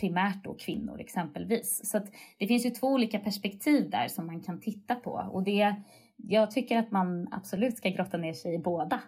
primärt 0.00 0.44
då 0.44 0.54
kvinnor 0.54 1.00
exempelvis. 1.00 1.90
Så 1.90 2.00
det 2.38 2.46
finns 2.46 2.66
ju 2.66 2.70
två 2.70 2.86
olika 2.86 3.18
perspektiv 3.18 3.90
där 3.90 4.08
som 4.08 4.26
man 4.26 4.40
kan 4.40 4.60
titta 4.60 4.94
på 4.94 5.28
och 5.32 5.42
det, 5.42 5.74
jag 6.22 6.50
tycker 6.50 6.78
att 6.78 6.90
man 6.90 7.28
absolut 7.30 7.76
ska 7.76 7.88
grotta 7.88 8.16
ner 8.16 8.32
sig 8.32 8.54
i 8.54 8.58
båda. 8.58 9.00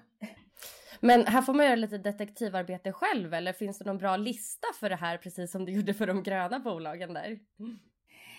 Men 1.01 1.27
här 1.27 1.43
får 1.43 1.55
man 1.55 1.67
göra 1.67 1.77
lite 1.77 1.99
detektivarbete 1.99 2.93
själv 2.93 3.35
eller 3.35 3.53
finns 3.53 3.79
det 3.79 3.85
någon 3.85 3.99
bra 3.99 4.17
lista 4.17 4.67
för 4.81 4.91
det 4.91 4.97
här 4.97 5.17
precis 5.17 5.53
som 5.53 5.65
du 5.65 5.73
gjorde 5.73 5.95
för 5.95 6.07
de 6.07 6.23
gröna 6.23 6.59
bolagen 6.59 7.15
där? 7.15 7.39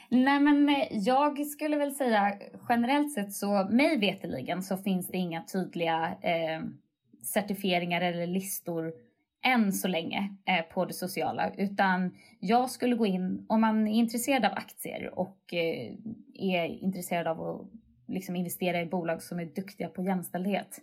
Nej 0.10 0.40
men 0.40 0.70
eh, 0.70 0.88
jag 0.92 1.48
skulle 1.48 1.78
väl 1.78 1.96
säga 1.96 2.38
generellt 2.70 3.14
sett 3.14 3.34
så 3.34 3.68
mig 3.72 3.98
veteligen 3.98 4.64
så 4.64 4.78
finns 4.78 5.08
det 5.08 5.18
inga 5.18 5.44
tydliga 5.44 6.18
eh, 6.22 6.62
certifieringar 7.24 8.02
eller 8.02 8.28
listor 8.28 8.94
än 9.46 9.74
så 9.74 9.88
länge 9.88 10.38
eh, 10.46 10.74
på 10.74 10.86
det 10.86 10.94
sociala. 10.94 11.52
Utan 11.58 12.16
jag 12.40 12.70
skulle 12.70 12.96
gå 12.96 13.06
in, 13.06 13.46
om 13.50 13.62
man 13.62 13.88
är 13.88 13.94
intresserad 13.94 14.46
av 14.46 14.52
aktier 14.52 15.20
och 15.20 15.54
eh, 15.54 15.94
är 16.34 16.66
intresserad 16.66 17.28
av 17.28 17.42
att 17.42 17.68
liksom 18.12 18.36
investera 18.36 18.82
i 18.82 18.86
bolag 18.86 19.22
som 19.22 19.40
är 19.40 19.46
duktiga 19.46 19.90
på 19.90 20.04
jämställdhet. 20.04 20.80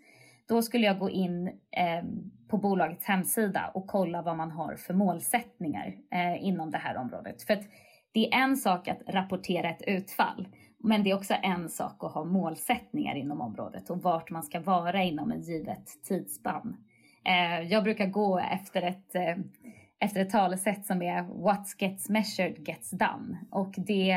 Då 0.49 0.62
skulle 0.62 0.87
jag 0.87 0.99
gå 0.99 1.11
in 1.11 1.49
eh, 1.49 2.04
på 2.49 2.56
bolagets 2.56 3.04
hemsida 3.04 3.70
och 3.75 3.87
kolla 3.87 4.23
vad 4.23 4.37
man 4.37 4.50
har 4.50 4.76
för 4.76 4.94
målsättningar 4.94 5.94
eh, 6.12 6.44
inom 6.44 6.70
det 6.70 6.78
här 6.78 6.97
området. 6.97 7.42
För 7.42 7.54
att 7.54 7.64
det 8.12 8.32
är 8.32 8.42
en 8.42 8.56
sak 8.56 8.88
att 8.88 9.00
rapportera 9.06 9.70
ett 9.70 9.82
utfall, 9.87 10.49
men 10.78 11.02
det 11.02 11.11
är 11.11 11.16
också 11.16 11.35
en 11.42 11.68
sak 11.68 12.04
att 12.04 12.12
ha 12.12 12.25
målsättningar 12.25 13.14
inom 13.14 13.40
området 13.40 13.90
och 13.90 14.02
vart 14.02 14.30
man 14.30 14.42
ska 14.42 14.61
vara 14.61 15.02
inom 15.02 15.32
en 15.32 15.40
givet 15.40 16.02
tidsspann. 16.08 16.76
Eh, 17.25 17.62
jag 17.62 17.85
brukar 17.85 18.06
gå 18.06 18.38
efter 18.38 18.82
ett, 18.82 19.14
eh, 19.14 19.37
efter 20.00 20.21
ett 20.21 20.31
talesätt 20.31 20.87
som 20.87 21.02
är 21.02 21.23
What 21.23 21.75
gets 21.78 22.09
measured 22.09 22.69
gets 22.69 22.90
done. 22.90 23.38
Och 23.50 23.75
det, 23.76 24.17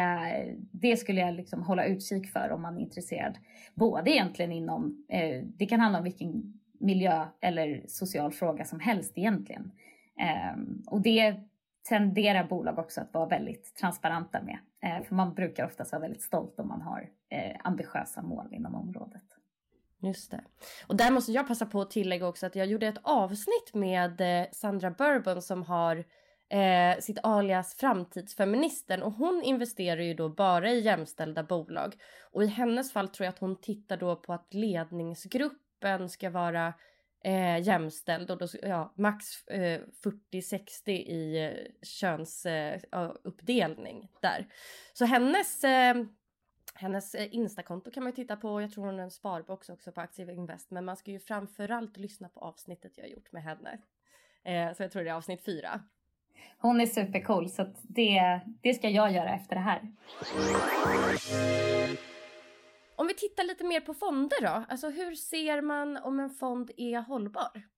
det 0.71 0.97
skulle 0.97 1.21
jag 1.21 1.33
liksom 1.33 1.63
hålla 1.63 1.85
utkik 1.85 2.27
för 2.27 2.51
om 2.51 2.61
man 2.61 2.77
är 2.77 2.81
intresserad. 2.81 3.37
Både 3.75 4.11
egentligen 4.11 4.51
inom, 4.51 5.05
eh, 5.09 5.43
det 5.43 5.65
kan 5.65 5.79
handla 5.79 5.97
om 5.97 6.03
vilken 6.03 6.59
miljö 6.79 7.25
eller 7.41 7.83
social 7.87 8.31
fråga 8.31 8.65
som 8.65 8.79
helst 8.79 9.17
egentligen. 9.17 9.71
Ehm, 10.19 10.83
och 10.87 11.01
det 11.01 11.35
tenderar 11.89 12.47
bolag 12.47 12.79
också 12.79 13.01
att 13.01 13.13
vara 13.13 13.25
väldigt 13.25 13.75
transparenta 13.75 14.41
med. 14.41 14.57
Eh, 14.83 15.03
för 15.03 15.15
man 15.15 15.33
brukar 15.33 15.65
oftast 15.65 15.91
vara 15.91 16.01
väldigt 16.01 16.21
stolt 16.21 16.59
om 16.59 16.67
man 16.67 16.81
har 16.81 17.09
eh, 17.29 17.57
ambitiösa 17.63 18.21
mål 18.21 18.47
inom 18.51 18.75
området. 18.75 19.23
Just 20.03 20.31
det. 20.31 20.43
Och 20.87 20.95
där 20.95 21.11
måste 21.11 21.31
jag 21.31 21.47
passa 21.47 21.65
på 21.65 21.81
att 21.81 21.91
tillägga 21.91 22.27
också 22.27 22.45
att 22.45 22.55
jag 22.55 22.67
gjorde 22.67 22.87
ett 22.87 23.01
avsnitt 23.03 23.73
med 23.73 24.21
eh, 24.21 24.47
Sandra 24.51 24.91
Bourbon 24.91 25.41
som 25.41 25.63
har 25.63 26.05
eh, 26.49 26.99
sitt 26.99 27.17
alias 27.23 27.75
Framtidsfeministen 27.75 29.03
och 29.03 29.13
hon 29.13 29.43
investerar 29.43 30.01
ju 30.01 30.13
då 30.13 30.29
bara 30.29 30.71
i 30.71 30.79
jämställda 30.79 31.43
bolag. 31.43 31.95
Och 32.31 32.43
i 32.43 32.47
hennes 32.47 32.93
fall 32.93 33.07
tror 33.07 33.25
jag 33.25 33.33
att 33.33 33.39
hon 33.39 33.61
tittar 33.61 33.97
då 33.97 34.15
på 34.15 34.33
att 34.33 34.53
ledningsgruppen 34.53 36.09
ska 36.09 36.29
vara 36.29 36.73
eh, 37.23 37.61
jämställd 37.61 38.31
och 38.31 38.37
då, 38.37 38.47
ja, 38.61 38.93
max 38.97 39.47
eh, 39.47 39.81
40-60 40.33 40.89
i 40.89 41.45
eh, 41.45 41.51
könsuppdelning 41.81 43.97
eh, 43.97 44.05
där. 44.21 44.47
Så 44.93 45.05
hennes 45.05 45.63
eh, 45.63 45.95
hennes 46.73 47.15
eh, 47.15 47.35
Instakonto 47.35 47.91
kan 47.91 48.03
man 48.03 48.11
ju 48.11 48.15
titta 48.15 48.35
på. 48.35 48.61
Jag 48.61 48.71
tror 48.71 48.85
hon 48.85 48.95
har 48.95 49.03
en 49.03 49.11
sparbox 49.11 49.69
också 49.69 49.91
på 49.91 50.01
Aktiv 50.01 50.29
Invest. 50.29 50.71
Men 50.71 50.85
man 50.85 50.97
ska 50.97 51.11
ju 51.11 51.19
framförallt 51.19 51.97
lyssna 51.97 52.29
på 52.29 52.39
avsnittet 52.39 52.91
jag 52.95 53.09
gjort 53.09 53.31
med 53.31 53.43
henne. 53.43 53.77
Eh, 54.43 54.75
så 54.75 54.83
jag 54.83 54.91
tror 54.91 55.03
det 55.03 55.09
är 55.09 55.13
avsnitt 55.13 55.45
fyra. 55.45 55.81
Hon 56.57 56.81
är 56.81 56.85
supercool 56.85 57.49
så 57.49 57.73
det, 57.81 58.41
det 58.61 58.73
ska 58.73 58.89
jag 58.89 59.11
göra 59.11 59.29
efter 59.29 59.55
det 59.55 59.61
här. 59.61 59.81
Om 62.95 63.07
vi 63.07 63.13
tittar 63.13 63.43
lite 63.43 63.63
mer 63.63 63.81
på 63.81 63.93
fonder 63.93 64.41
då. 64.41 64.63
Alltså 64.69 64.89
hur 64.89 65.15
ser 65.15 65.61
man 65.61 65.97
om 65.97 66.19
en 66.19 66.29
fond 66.29 66.71
är 66.77 66.99
hållbar? 67.01 67.70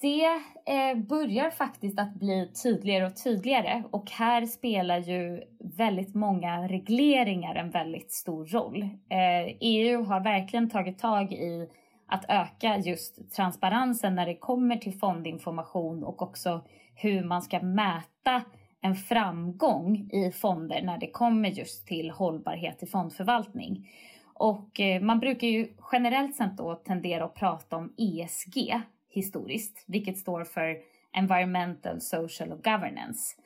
Det 0.00 0.24
eh, 0.66 0.96
börjar 0.96 1.50
faktiskt 1.50 1.98
att 1.98 2.14
bli 2.14 2.50
tydligare 2.62 3.06
och 3.06 3.24
tydligare 3.24 3.82
och 3.90 4.10
här 4.10 4.46
spelar 4.46 4.98
ju 4.98 5.42
väldigt 5.58 6.14
många 6.14 6.68
regleringar 6.68 7.54
en 7.54 7.70
väldigt 7.70 8.12
stor 8.12 8.46
roll. 8.46 8.82
Eh, 9.08 9.56
EU 9.60 10.02
har 10.02 10.20
verkligen 10.20 10.70
tagit 10.70 10.98
tag 10.98 11.32
i 11.32 11.68
att 12.06 12.24
öka 12.28 12.76
just 12.78 13.34
transparensen 13.36 14.14
när 14.14 14.26
det 14.26 14.36
kommer 14.36 14.76
till 14.76 14.98
fondinformation 14.98 16.04
och 16.04 16.22
också 16.22 16.64
hur 16.94 17.24
man 17.24 17.42
ska 17.42 17.60
mäta 17.60 18.42
en 18.80 18.94
framgång 18.96 20.10
i 20.12 20.32
fonder 20.32 20.82
när 20.82 20.98
det 20.98 21.10
kommer 21.10 21.48
just 21.48 21.86
till 21.86 22.10
hållbarhet 22.10 22.82
i 22.82 22.86
fondförvaltning. 22.86 23.88
Och 24.34 24.80
eh, 24.80 25.02
man 25.02 25.20
brukar 25.20 25.46
ju 25.46 25.68
generellt 25.92 26.36
sett 26.36 26.56
då 26.56 26.74
tendera 26.74 27.24
att 27.24 27.34
prata 27.34 27.76
om 27.76 27.92
ESG 27.96 28.82
historiskt, 29.14 29.84
vilket 29.86 30.18
står 30.18 30.44
för 30.44 30.76
Environmental, 31.12 32.00
Social 32.00 32.52
och 32.52 32.64
Governance. 32.64 33.36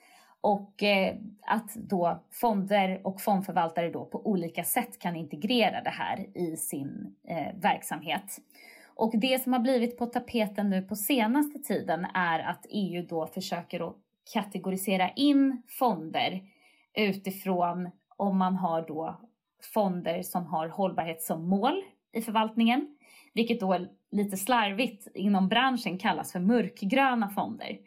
Och 0.40 0.82
eh, 0.82 1.16
att 1.46 1.74
då 1.74 2.24
fonder 2.30 3.00
och 3.04 3.20
fondförvaltare 3.20 3.90
då 3.90 4.04
på 4.04 4.26
olika 4.26 4.64
sätt 4.64 4.98
kan 4.98 5.16
integrera 5.16 5.82
det 5.82 5.90
här 5.90 6.26
i 6.38 6.56
sin 6.56 7.16
eh, 7.28 7.60
verksamhet. 7.60 8.38
Och 8.94 9.12
det 9.18 9.42
som 9.42 9.52
har 9.52 9.60
blivit 9.60 9.98
på 9.98 10.06
tapeten 10.06 10.70
nu 10.70 10.82
på 10.82 10.96
senaste 10.96 11.58
tiden 11.58 12.06
är 12.14 12.38
att 12.38 12.66
EU 12.70 13.06
då 13.06 13.26
försöker 13.26 13.88
att 13.88 13.96
kategorisera 14.32 15.10
in 15.10 15.62
fonder 15.78 16.40
utifrån 16.94 17.90
om 18.16 18.38
man 18.38 18.56
har 18.56 18.86
då 18.86 19.20
fonder 19.74 20.22
som 20.22 20.46
har 20.46 20.68
hållbarhet 20.68 21.22
som 21.22 21.48
mål 21.48 21.82
i 22.12 22.22
förvaltningen, 22.22 22.97
vilket 23.34 23.60
då 23.60 23.86
lite 24.10 24.36
slarvigt 24.36 25.08
inom 25.14 25.48
branschen 25.48 25.98
kallas 25.98 26.32
för 26.32 26.40
mörkgröna 26.40 27.28
fonder. 27.28 27.78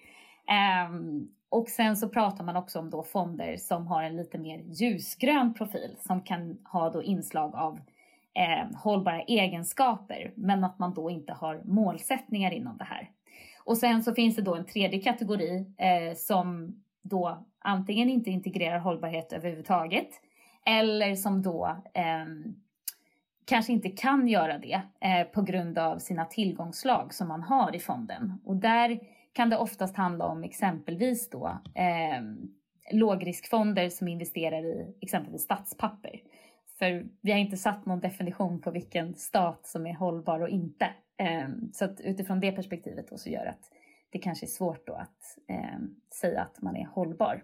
Um, 0.87 1.29
och 1.49 1.69
sen 1.69 1.97
så 1.97 2.09
pratar 2.09 2.43
man 2.43 2.55
också 2.55 2.79
om 2.79 2.89
då 2.89 3.03
fonder 3.03 3.57
som 3.57 3.87
har 3.87 4.03
en 4.03 4.15
lite 4.15 4.37
mer 4.37 4.59
ljusgrön 4.59 5.53
profil 5.53 5.95
som 5.99 6.21
kan 6.21 6.57
ha 6.63 6.89
då 6.89 7.03
inslag 7.03 7.55
av 7.55 7.79
eh, 8.33 8.77
hållbara 8.77 9.21
egenskaper 9.21 10.31
men 10.35 10.63
att 10.63 10.79
man 10.79 10.93
då 10.93 11.09
inte 11.09 11.33
har 11.33 11.61
målsättningar 11.63 12.51
inom 12.51 12.77
det 12.77 12.83
här. 12.83 13.09
Och 13.63 13.77
sen 13.77 14.03
så 14.03 14.13
finns 14.13 14.35
det 14.35 14.41
då 14.41 14.55
en 14.55 14.65
tredje 14.65 15.01
kategori 15.01 15.65
eh, 15.77 16.15
som 16.15 16.75
då 17.01 17.45
antingen 17.59 18.09
inte 18.09 18.29
integrerar 18.29 18.79
hållbarhet 18.79 19.33
överhuvudtaget 19.33 20.09
eller 20.65 21.15
som 21.15 21.41
då 21.41 21.77
eh, 21.93 22.25
kanske 23.45 23.73
inte 23.73 23.89
kan 23.89 24.27
göra 24.27 24.57
det 24.57 24.81
eh, 24.99 25.23
på 25.33 25.41
grund 25.41 25.77
av 25.77 25.99
sina 25.99 26.25
tillgångslag 26.25 27.13
som 27.13 27.27
man 27.27 27.43
har 27.43 27.75
i 27.75 27.79
fonden. 27.79 28.33
Och 28.45 28.55
där 28.55 28.99
kan 29.33 29.49
det 29.49 29.57
oftast 29.57 29.97
handla 29.97 30.25
om 30.25 30.43
exempelvis 30.43 31.29
då 31.29 31.47
eh, 31.75 32.21
lågriskfonder 32.91 33.89
som 33.89 34.07
investerar 34.07 34.65
i 34.65 34.95
exempelvis 35.01 35.41
statspapper. 35.41 36.21
För 36.79 37.05
vi 37.21 37.31
har 37.31 37.39
inte 37.39 37.57
satt 37.57 37.85
någon 37.85 37.99
definition 37.99 38.61
på 38.61 38.71
vilken 38.71 39.15
stat 39.15 39.67
som 39.67 39.87
är 39.87 39.93
hållbar 39.93 40.39
och 40.39 40.49
inte. 40.49 40.85
Eh, 41.17 41.49
så 41.73 41.85
att 41.85 42.01
utifrån 42.01 42.39
det 42.39 42.51
perspektivet 42.51 43.09
då 43.09 43.17
så 43.17 43.29
gör 43.29 43.45
att 43.45 43.71
det 44.09 44.19
kanske 44.19 44.45
är 44.45 44.47
svårt 44.47 44.87
då 44.87 44.93
att 44.93 45.37
eh, 45.47 45.79
säga 46.13 46.41
att 46.41 46.61
man 46.61 46.75
är 46.75 46.85
hållbar. 46.85 47.43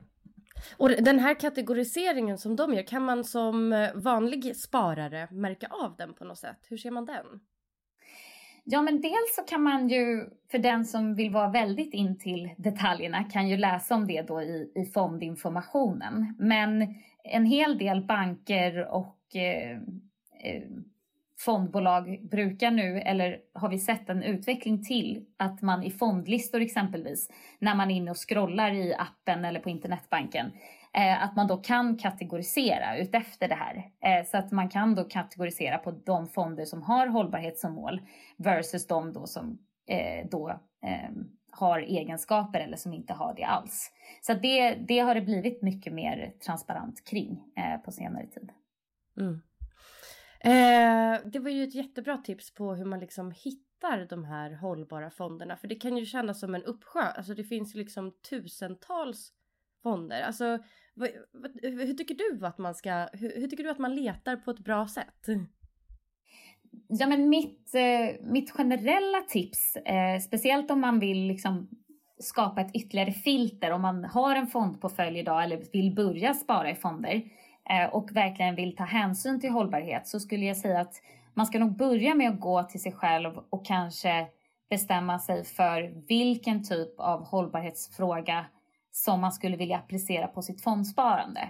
Och 0.78 0.90
den 0.90 1.20
här 1.20 1.34
kategoriseringen 1.34 2.38
som 2.38 2.56
de 2.56 2.74
gör, 2.74 2.84
kan 2.84 3.04
man 3.04 3.24
som 3.24 3.74
eh, 3.74 3.90
vanlig 3.96 4.56
sparare 4.56 5.28
märka 5.32 5.68
av 5.68 5.96
den 5.98 6.14
på 6.14 6.26
något 6.26 6.38
sätt? 6.38 6.60
Hur 6.70 6.78
ser 6.78 6.92
man 6.92 7.06
den? 7.06 7.26
Ja, 8.70 8.82
men 8.82 9.02
dels 9.02 9.36
så 9.36 9.42
kan 9.42 9.64
man 9.64 9.90
ju, 9.90 10.30
för 10.52 10.58
den 10.58 10.86
som 10.86 11.16
vill 11.16 11.32
vara 11.32 11.50
väldigt 11.50 11.94
in 11.94 12.18
till 12.18 12.50
detaljerna, 12.58 13.24
kan 13.24 13.50
ju 13.50 13.58
läsa 13.58 13.96
om 13.96 14.08
det 14.08 14.22
då 14.22 14.42
i, 14.42 14.72
i 14.76 14.86
fondinformationen. 14.86 16.36
Men 16.40 16.96
en 17.24 17.46
hel 17.46 17.78
del 17.78 18.04
banker 18.04 18.88
och 18.88 19.36
eh, 19.36 19.72
eh, 20.44 20.64
fondbolag 21.40 22.28
brukar 22.32 22.72
nu, 22.72 23.00
eller 23.00 23.40
har 23.54 23.70
vi 23.70 23.80
sett 23.80 24.10
en 24.10 24.24
utveckling 24.24 24.84
till, 24.84 25.26
att 25.38 25.62
man 25.62 25.84
i 25.84 25.92
fondlistor 25.92 26.62
exempelvis, 26.62 27.30
när 27.60 27.76
man 27.76 27.92
är 27.92 27.96
inne 27.96 28.12
och 28.12 28.30
scrollar 28.30 28.72
i 28.72 28.94
appen 28.94 29.46
eller 29.46 29.60
på 29.60 29.70
internetbanken, 29.70 30.52
eh, 30.94 31.24
att 31.24 31.36
man 31.36 31.48
då 31.48 31.58
kan 31.58 31.98
kategorisera 31.98 32.98
utefter 32.98 33.48
det 33.48 33.56
här. 33.56 33.76
Eh, 34.04 34.26
så 34.26 34.38
att 34.38 34.52
man 34.52 34.70
kan 34.70 34.96
då 34.96 35.04
kategorisera 35.04 35.78
på 35.78 35.92
de 35.92 36.28
fonder 36.28 36.66
som 36.66 36.82
har 36.82 37.08
hållbarhet 37.08 37.58
som 37.58 37.74
mål 37.74 38.02
versus 38.38 38.88
de 38.88 39.14
då 39.14 39.28
som 39.28 39.60
eh, 39.88 40.28
då 40.32 40.50
eh, 40.84 41.12
har 41.52 41.80
egenskaper 41.80 42.60
eller 42.60 42.78
som 42.78 42.94
inte 42.94 43.14
har 43.14 43.34
det 43.34 43.44
alls. 43.44 43.92
Så 44.22 44.34
det, 44.34 44.76
det 44.76 45.00
har 45.00 45.16
det 45.16 45.22
blivit 45.22 45.62
mycket 45.62 45.94
mer 45.94 46.34
transparent 46.46 47.06
kring 47.06 47.44
eh, 47.58 47.82
på 47.82 47.92
senare 47.92 48.28
tid. 48.28 48.50
Mm. 49.20 49.42
Eh, 50.40 51.30
det 51.32 51.40
var 51.40 51.50
ju 51.50 51.64
ett 51.64 51.76
jättebra 51.76 52.18
tips 52.18 52.54
på 52.54 52.74
hur 52.74 52.86
man 52.86 53.00
liksom 53.00 53.32
hittar 53.32 54.06
de 54.10 54.26
här 54.26 54.52
hållbara 54.52 55.10
fonderna. 55.10 55.58
För 55.58 55.68
det 55.68 55.76
kan 55.76 55.98
ju 55.98 56.06
kännas 56.06 56.40
som 56.40 56.56
en 56.56 56.64
uppsjö. 56.64 57.02
Alltså 57.02 57.34
det 57.34 57.44
finns 57.44 57.76
ju 57.76 57.80
liksom 57.80 58.14
tusentals 58.30 59.32
fonder. 59.84 60.22
Alltså 60.22 60.60
vad, 60.94 61.10
vad, 61.32 61.52
hur 61.62 61.94
tycker 61.94 62.16
du 62.16 62.46
att 62.46 62.58
man 62.58 62.76
ska, 62.76 63.08
hur, 63.14 63.40
hur, 63.40 63.48
tycker 63.48 63.64
du 63.64 63.70
att 63.70 63.80
man 63.80 63.96
letar 63.96 64.36
på 64.36 64.52
ett 64.52 64.60
bra 64.60 64.88
sätt? 64.88 65.28
Ja 66.88 67.08
men 67.08 67.30
mitt, 67.30 67.76
eh, 67.76 68.26
mitt 68.32 68.52
generella 68.52 69.22
tips, 69.22 69.76
eh, 69.76 70.20
speciellt 70.20 70.72
om 70.72 70.82
man 70.82 71.00
vill 71.00 71.28
liksom 71.28 71.70
skapa 72.20 72.62
ett 72.62 72.76
ytterligare 72.76 73.12
filter 73.12 73.72
om 73.72 73.82
man 73.82 74.06
har 74.06 74.36
en 74.36 74.48
fondportfölj 74.48 75.20
idag 75.20 75.44
eller 75.44 75.64
vill 75.74 75.96
börja 75.96 76.34
spara 76.34 76.72
i 76.72 76.76
fonder 76.76 77.12
Eh, 77.12 77.47
Eh, 77.70 77.90
och 77.90 78.16
verkligen 78.16 78.56
vill 78.56 78.76
ta 78.76 78.84
hänsyn 78.84 79.42
till 79.42 79.50
hållbarhet 79.50 80.08
så 80.08 80.20
skulle 80.20 80.46
jag 80.46 80.58
säga 80.58 80.80
att 80.80 81.02
man 81.34 81.46
ska 81.46 81.60
nog 81.60 81.78
börja 81.78 82.16
med 82.16 82.30
att 82.30 82.40
gå 82.40 82.64
till 82.64 82.82
sig 82.82 82.92
själv 82.92 83.32
och 83.50 83.66
kanske 83.66 84.28
bestämma 84.70 85.20
sig 85.20 85.44
för 85.44 86.08
vilken 86.08 86.64
typ 86.64 87.00
av 87.00 87.26
hållbarhetsfråga 87.26 88.46
som 88.92 89.22
man 89.22 89.32
skulle 89.32 89.58
vilja 89.58 89.78
applicera 89.78 90.28
på 90.28 90.42
sitt 90.42 90.62
fondsparande. 90.62 91.50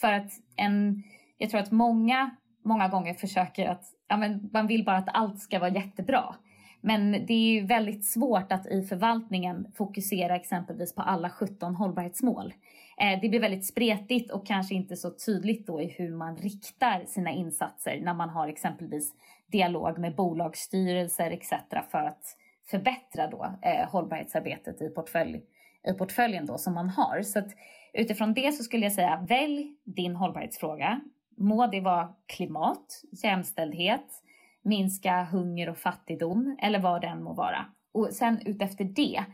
För 0.00 0.12
att 0.12 0.32
en, 0.56 1.02
jag 1.38 1.50
tror 1.50 1.60
att 1.60 1.70
många, 1.70 2.30
många 2.64 2.88
gånger 2.88 3.14
försöker 3.14 3.68
att, 3.68 3.84
ja 4.08 4.16
men 4.16 4.50
man 4.52 4.66
vill 4.66 4.84
bara 4.84 4.96
att 4.96 5.08
allt 5.14 5.40
ska 5.40 5.58
vara 5.58 5.70
jättebra. 5.70 6.34
Men 6.80 7.12
det 7.12 7.34
är 7.34 7.52
ju 7.52 7.66
väldigt 7.66 8.04
svårt 8.06 8.52
att 8.52 8.66
i 8.66 8.82
förvaltningen 8.82 9.72
fokusera 9.76 10.36
exempelvis 10.36 10.94
på 10.94 11.02
alla 11.02 11.30
17 11.30 11.74
hållbarhetsmål. 11.74 12.54
Eh, 13.00 13.20
det 13.20 13.28
blir 13.28 13.40
väldigt 13.40 13.66
spretigt 13.66 14.30
och 14.30 14.46
kanske 14.46 14.74
inte 14.74 14.96
så 14.96 15.10
tydligt 15.10 15.66
då 15.66 15.82
i 15.82 15.86
hur 15.86 16.10
man 16.10 16.36
riktar 16.36 17.04
sina 17.06 17.30
insatser 17.30 18.00
när 18.00 18.14
man 18.14 18.28
har 18.28 18.48
exempelvis 18.48 19.14
dialog 19.46 19.98
med 19.98 20.14
bolagsstyrelser 20.14 21.30
etc. 21.30 21.52
för 21.90 21.98
att 21.98 22.36
förbättra 22.70 23.26
då 23.26 23.58
eh, 23.62 23.90
hållbarhetsarbetet 23.90 24.82
i, 24.82 24.88
portfölj, 24.88 25.42
i 25.88 25.92
portföljen 25.92 26.46
då 26.46 26.58
som 26.58 26.74
man 26.74 26.88
har. 26.88 27.22
Så 27.22 27.38
att 27.38 27.48
utifrån 27.92 28.34
det 28.34 28.52
så 28.52 28.64
skulle 28.64 28.86
jag 28.86 28.92
säga 28.92 29.26
välj 29.28 29.74
din 29.84 30.16
hållbarhetsfråga. 30.16 31.00
Må 31.36 31.66
det 31.66 31.80
vara 31.80 32.14
klimat, 32.26 33.02
jämställdhet, 33.22 34.22
minska 34.62 35.24
hunger 35.24 35.68
och 35.68 35.78
fattigdom 35.78 36.56
eller 36.62 36.78
vad 36.78 37.00
det 37.00 37.06
än 37.06 37.22
må 37.22 37.32
vara. 37.32 37.64
Och 37.92 38.08
sen 38.12 38.40
utefter 38.46 38.84
det 38.84 39.24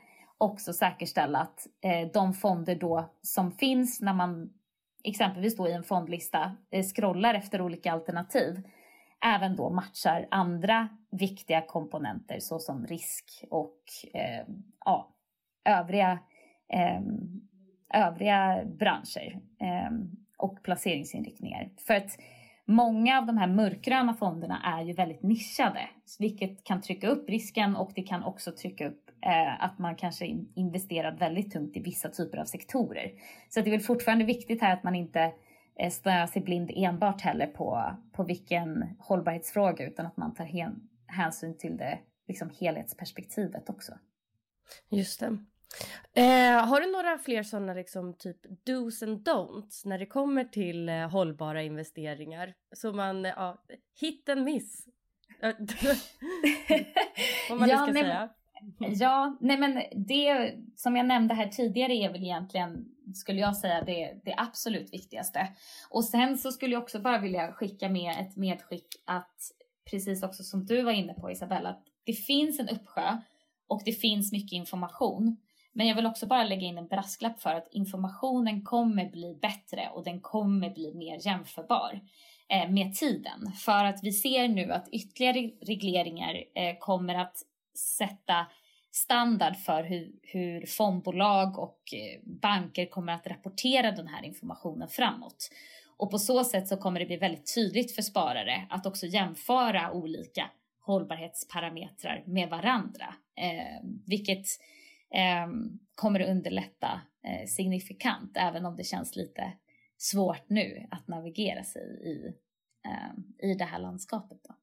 också 0.44 0.72
säkerställa 0.72 1.38
att 1.38 1.66
eh, 1.80 2.08
de 2.12 2.34
fonder 2.34 2.74
då 2.74 3.10
som 3.22 3.52
finns 3.52 4.00
när 4.00 4.12
man 4.14 4.50
exempelvis 5.04 5.56
då 5.56 5.68
i 5.68 5.72
en 5.72 5.84
fondlista 5.84 6.56
eh, 6.70 6.84
scrollar 6.84 7.34
efter 7.34 7.60
olika 7.60 7.92
alternativ 7.92 8.62
även 9.24 9.56
då 9.56 9.70
matchar 9.70 10.26
andra 10.30 10.88
viktiga 11.10 11.62
komponenter 11.62 12.38
såsom 12.40 12.86
risk 12.86 13.44
och 13.50 13.80
eh, 14.14 14.46
ja, 14.84 15.14
övriga, 15.64 16.18
eh, 16.72 17.00
övriga 17.94 18.64
branscher 18.64 19.40
eh, 19.60 19.90
och 20.38 20.62
placeringsinriktningar. 20.62 21.70
För 21.86 21.94
att 21.94 22.18
Många 22.66 23.18
av 23.18 23.26
de 23.26 23.38
här 23.38 23.46
mörkgröna 23.46 24.14
fonderna 24.14 24.78
är 24.78 24.84
ju 24.84 24.92
väldigt 24.92 25.22
nischade, 25.22 25.88
vilket 26.18 26.64
kan 26.64 26.80
trycka 26.80 27.08
upp 27.08 27.28
risken 27.28 27.76
och 27.76 27.92
det 27.94 28.02
kan 28.02 28.24
också 28.24 28.52
trycka 28.52 28.88
upp 28.88 29.03
att 29.58 29.78
man 29.78 29.96
kanske 29.96 30.26
investerar 30.54 31.16
väldigt 31.16 31.52
tungt 31.52 31.76
i 31.76 31.80
vissa 31.80 32.08
typer 32.08 32.38
av 32.38 32.44
sektorer. 32.44 33.12
Så 33.48 33.60
det 33.60 33.68
är 33.68 33.70
väl 33.70 33.80
fortfarande 33.80 34.24
viktigt 34.24 34.60
här 34.60 34.72
att 34.72 34.82
man 34.82 34.94
inte 34.94 35.32
eh, 35.78 35.90
stirrar 35.90 36.26
sig 36.26 36.42
blind 36.42 36.70
enbart 36.74 37.20
heller 37.20 37.46
på, 37.46 37.96
på 38.12 38.24
vilken 38.24 38.96
hållbarhetsfråga 38.98 39.86
utan 39.86 40.06
att 40.06 40.16
man 40.16 40.34
tar 40.34 40.44
hen, 40.44 40.88
hänsyn 41.06 41.58
till 41.58 41.76
det 41.76 41.98
liksom 42.28 42.50
helhetsperspektivet 42.60 43.70
också. 43.70 43.92
Just 44.88 45.20
det. 45.20 45.38
Eh, 46.14 46.66
har 46.66 46.80
du 46.80 46.92
några 46.92 47.18
fler 47.18 47.42
sådana 47.42 47.74
liksom 47.74 48.14
typ 48.14 48.66
dos 48.66 49.02
and 49.02 49.28
don'ts 49.28 49.88
när 49.88 49.98
det 49.98 50.06
kommer 50.06 50.44
till 50.44 50.88
eh, 50.88 51.10
hållbara 51.10 51.62
investeringar? 51.62 52.54
Så 52.72 52.92
man, 52.92 53.24
ja, 53.24 53.64
hit 54.00 54.28
and 54.28 54.44
miss. 54.44 54.86
Om 57.50 57.58
man 57.58 57.68
ja, 57.68 57.76
ska 57.76 57.92
nej, 57.92 58.02
säga. 58.02 58.28
Ja, 59.00 59.36
nej 59.40 59.58
men 59.58 59.82
det 60.06 60.54
som 60.76 60.96
jag 60.96 61.06
nämnde 61.06 61.34
här 61.34 61.48
tidigare 61.48 61.92
är 61.92 62.12
väl 62.12 62.22
egentligen, 62.22 62.84
skulle 63.14 63.40
jag 63.40 63.56
säga, 63.56 63.84
det, 63.84 64.20
det 64.24 64.34
absolut 64.36 64.92
viktigaste. 64.92 65.48
Och 65.90 66.04
sen 66.04 66.38
så 66.38 66.52
skulle 66.52 66.72
jag 66.72 66.82
också 66.82 66.98
bara 66.98 67.18
vilja 67.18 67.52
skicka 67.52 67.88
med 67.88 68.20
ett 68.20 68.36
medskick 68.36 68.86
att, 69.04 69.36
precis 69.90 70.22
också 70.22 70.42
som 70.42 70.66
du 70.66 70.82
var 70.82 70.92
inne 70.92 71.14
på 71.14 71.30
Isabella, 71.30 71.68
att 71.68 71.84
det 72.04 72.12
finns 72.12 72.60
en 72.60 72.68
uppsjö 72.68 73.18
och 73.68 73.82
det 73.84 73.92
finns 73.92 74.32
mycket 74.32 74.52
information. 74.52 75.36
Men 75.72 75.86
jag 75.86 75.94
vill 75.94 76.06
också 76.06 76.26
bara 76.26 76.44
lägga 76.44 76.66
in 76.66 76.78
en 76.78 76.86
brasklapp 76.86 77.40
för 77.40 77.54
att 77.54 77.68
informationen 77.72 78.62
kommer 78.62 79.10
bli 79.10 79.38
bättre 79.42 79.88
och 79.94 80.04
den 80.04 80.20
kommer 80.20 80.70
bli 80.70 80.94
mer 80.94 81.26
jämförbar 81.26 82.00
eh, 82.48 82.70
med 82.70 82.94
tiden. 82.94 83.52
För 83.52 83.84
att 83.84 84.00
vi 84.02 84.12
ser 84.12 84.48
nu 84.48 84.72
att 84.72 84.88
ytterligare 84.88 85.50
regleringar 85.60 86.34
eh, 86.54 86.78
kommer 86.78 87.14
att 87.14 87.36
sätta 87.78 88.46
standard 88.92 89.56
för 89.56 89.82
hur, 89.82 90.12
hur 90.22 90.66
fondbolag 90.66 91.58
och 91.58 91.80
eh, 91.92 92.20
banker 92.42 92.86
kommer 92.86 93.12
att 93.12 93.26
rapportera 93.26 93.90
den 93.90 94.08
här 94.08 94.24
informationen 94.24 94.88
framåt. 94.88 95.50
Och 95.96 96.10
på 96.10 96.18
så 96.18 96.44
sätt 96.44 96.68
så 96.68 96.76
kommer 96.76 97.00
det 97.00 97.06
bli 97.06 97.16
väldigt 97.16 97.54
tydligt 97.54 97.94
för 97.94 98.02
sparare 98.02 98.66
att 98.70 98.86
också 98.86 99.06
jämföra 99.06 99.92
olika 99.92 100.50
hållbarhetsparametrar 100.80 102.24
med 102.26 102.48
varandra, 102.48 103.14
eh, 103.36 103.88
vilket 104.06 104.46
eh, 105.14 105.46
kommer 105.94 106.20
att 106.20 106.28
underlätta 106.28 107.00
eh, 107.26 107.46
signifikant, 107.46 108.36
även 108.36 108.66
om 108.66 108.76
det 108.76 108.84
känns 108.84 109.16
lite 109.16 109.52
svårt 109.96 110.48
nu 110.48 110.86
att 110.90 111.08
navigera 111.08 111.64
sig 111.64 111.82
i, 111.82 112.26
eh, 112.88 113.50
i 113.50 113.54
det 113.54 113.64
här 113.64 113.78
landskapet. 113.78 114.38
Då. 114.48 114.54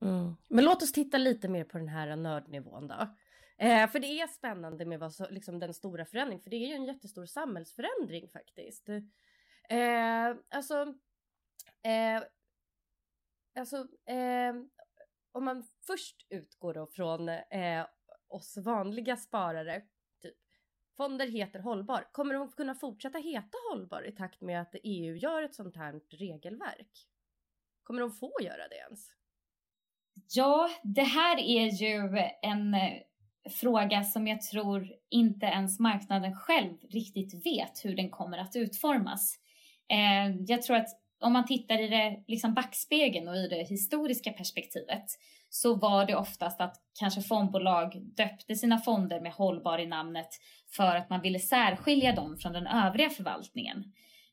Mm. 0.00 0.36
Men 0.48 0.64
låt 0.64 0.82
oss 0.82 0.92
titta 0.92 1.18
lite 1.18 1.48
mer 1.48 1.64
på 1.64 1.78
den 1.78 1.88
här 1.88 2.16
nördnivån 2.16 2.88
då. 2.88 3.14
Eh, 3.58 3.90
för 3.90 3.98
det 3.98 4.06
är 4.06 4.26
spännande 4.26 4.84
med 4.84 4.98
vad 5.00 5.12
så, 5.12 5.26
liksom 5.30 5.58
den 5.58 5.74
stora 5.74 6.04
förändringen, 6.04 6.42
för 6.42 6.50
det 6.50 6.56
är 6.56 6.68
ju 6.68 6.74
en 6.74 6.84
jättestor 6.84 7.26
samhällsförändring 7.26 8.28
faktiskt. 8.28 8.88
Eh, 9.68 10.36
alltså, 10.48 10.94
eh, 11.82 12.22
alltså 13.58 13.76
eh, 14.06 14.54
om 15.32 15.44
man 15.44 15.64
först 15.86 16.26
utgår 16.30 16.74
då 16.74 16.86
från 16.86 17.28
eh, 17.28 17.86
oss 18.28 18.56
vanliga 18.56 19.16
sparare, 19.16 19.82
typ 20.22 20.34
fonder 20.96 21.26
heter 21.26 21.58
hållbar, 21.58 22.08
kommer 22.12 22.34
de 22.34 22.52
kunna 22.52 22.74
fortsätta 22.74 23.18
heta 23.18 23.58
hållbar 23.70 24.02
i 24.02 24.12
takt 24.12 24.40
med 24.40 24.60
att 24.60 24.74
EU 24.82 25.16
gör 25.16 25.42
ett 25.42 25.54
sånt 25.54 25.76
här 25.76 26.00
regelverk? 26.10 27.08
Kommer 27.82 28.00
de 28.00 28.12
få 28.12 28.32
göra 28.40 28.68
det 28.68 28.76
ens? 28.76 29.08
Ja, 30.34 30.68
det 30.82 31.02
här 31.02 31.38
är 31.38 31.66
ju 31.66 32.18
en 32.42 32.74
eh, 32.74 32.92
fråga 33.60 34.04
som 34.04 34.26
jag 34.26 34.42
tror 34.42 34.88
inte 35.10 35.46
ens 35.46 35.80
marknaden 35.80 36.36
själv 36.36 36.74
riktigt 36.90 37.46
vet 37.46 37.84
hur 37.84 37.96
den 37.96 38.10
kommer 38.10 38.38
att 38.38 38.56
utformas. 38.56 39.38
Eh, 39.90 40.36
jag 40.46 40.62
tror 40.62 40.76
att 40.76 40.88
om 41.20 41.32
man 41.32 41.46
tittar 41.46 41.80
i 41.80 41.88
det 41.88 42.24
liksom 42.26 42.54
backspegeln 42.54 43.28
och 43.28 43.36
i 43.36 43.48
det 43.48 43.62
historiska 43.62 44.32
perspektivet 44.32 45.04
så 45.48 45.74
var 45.74 46.06
det 46.06 46.16
oftast 46.16 46.60
att 46.60 46.76
kanske 47.00 47.22
fondbolag 47.22 48.02
döpte 48.16 48.54
sina 48.54 48.78
fonder 48.78 49.20
med 49.20 49.32
hållbar 49.32 49.78
i 49.78 49.86
namnet 49.86 50.28
för 50.76 50.96
att 50.96 51.10
man 51.10 51.20
ville 51.20 51.38
särskilja 51.38 52.12
dem 52.14 52.36
från 52.36 52.52
den 52.52 52.66
övriga 52.66 53.10
förvaltningen. 53.10 53.84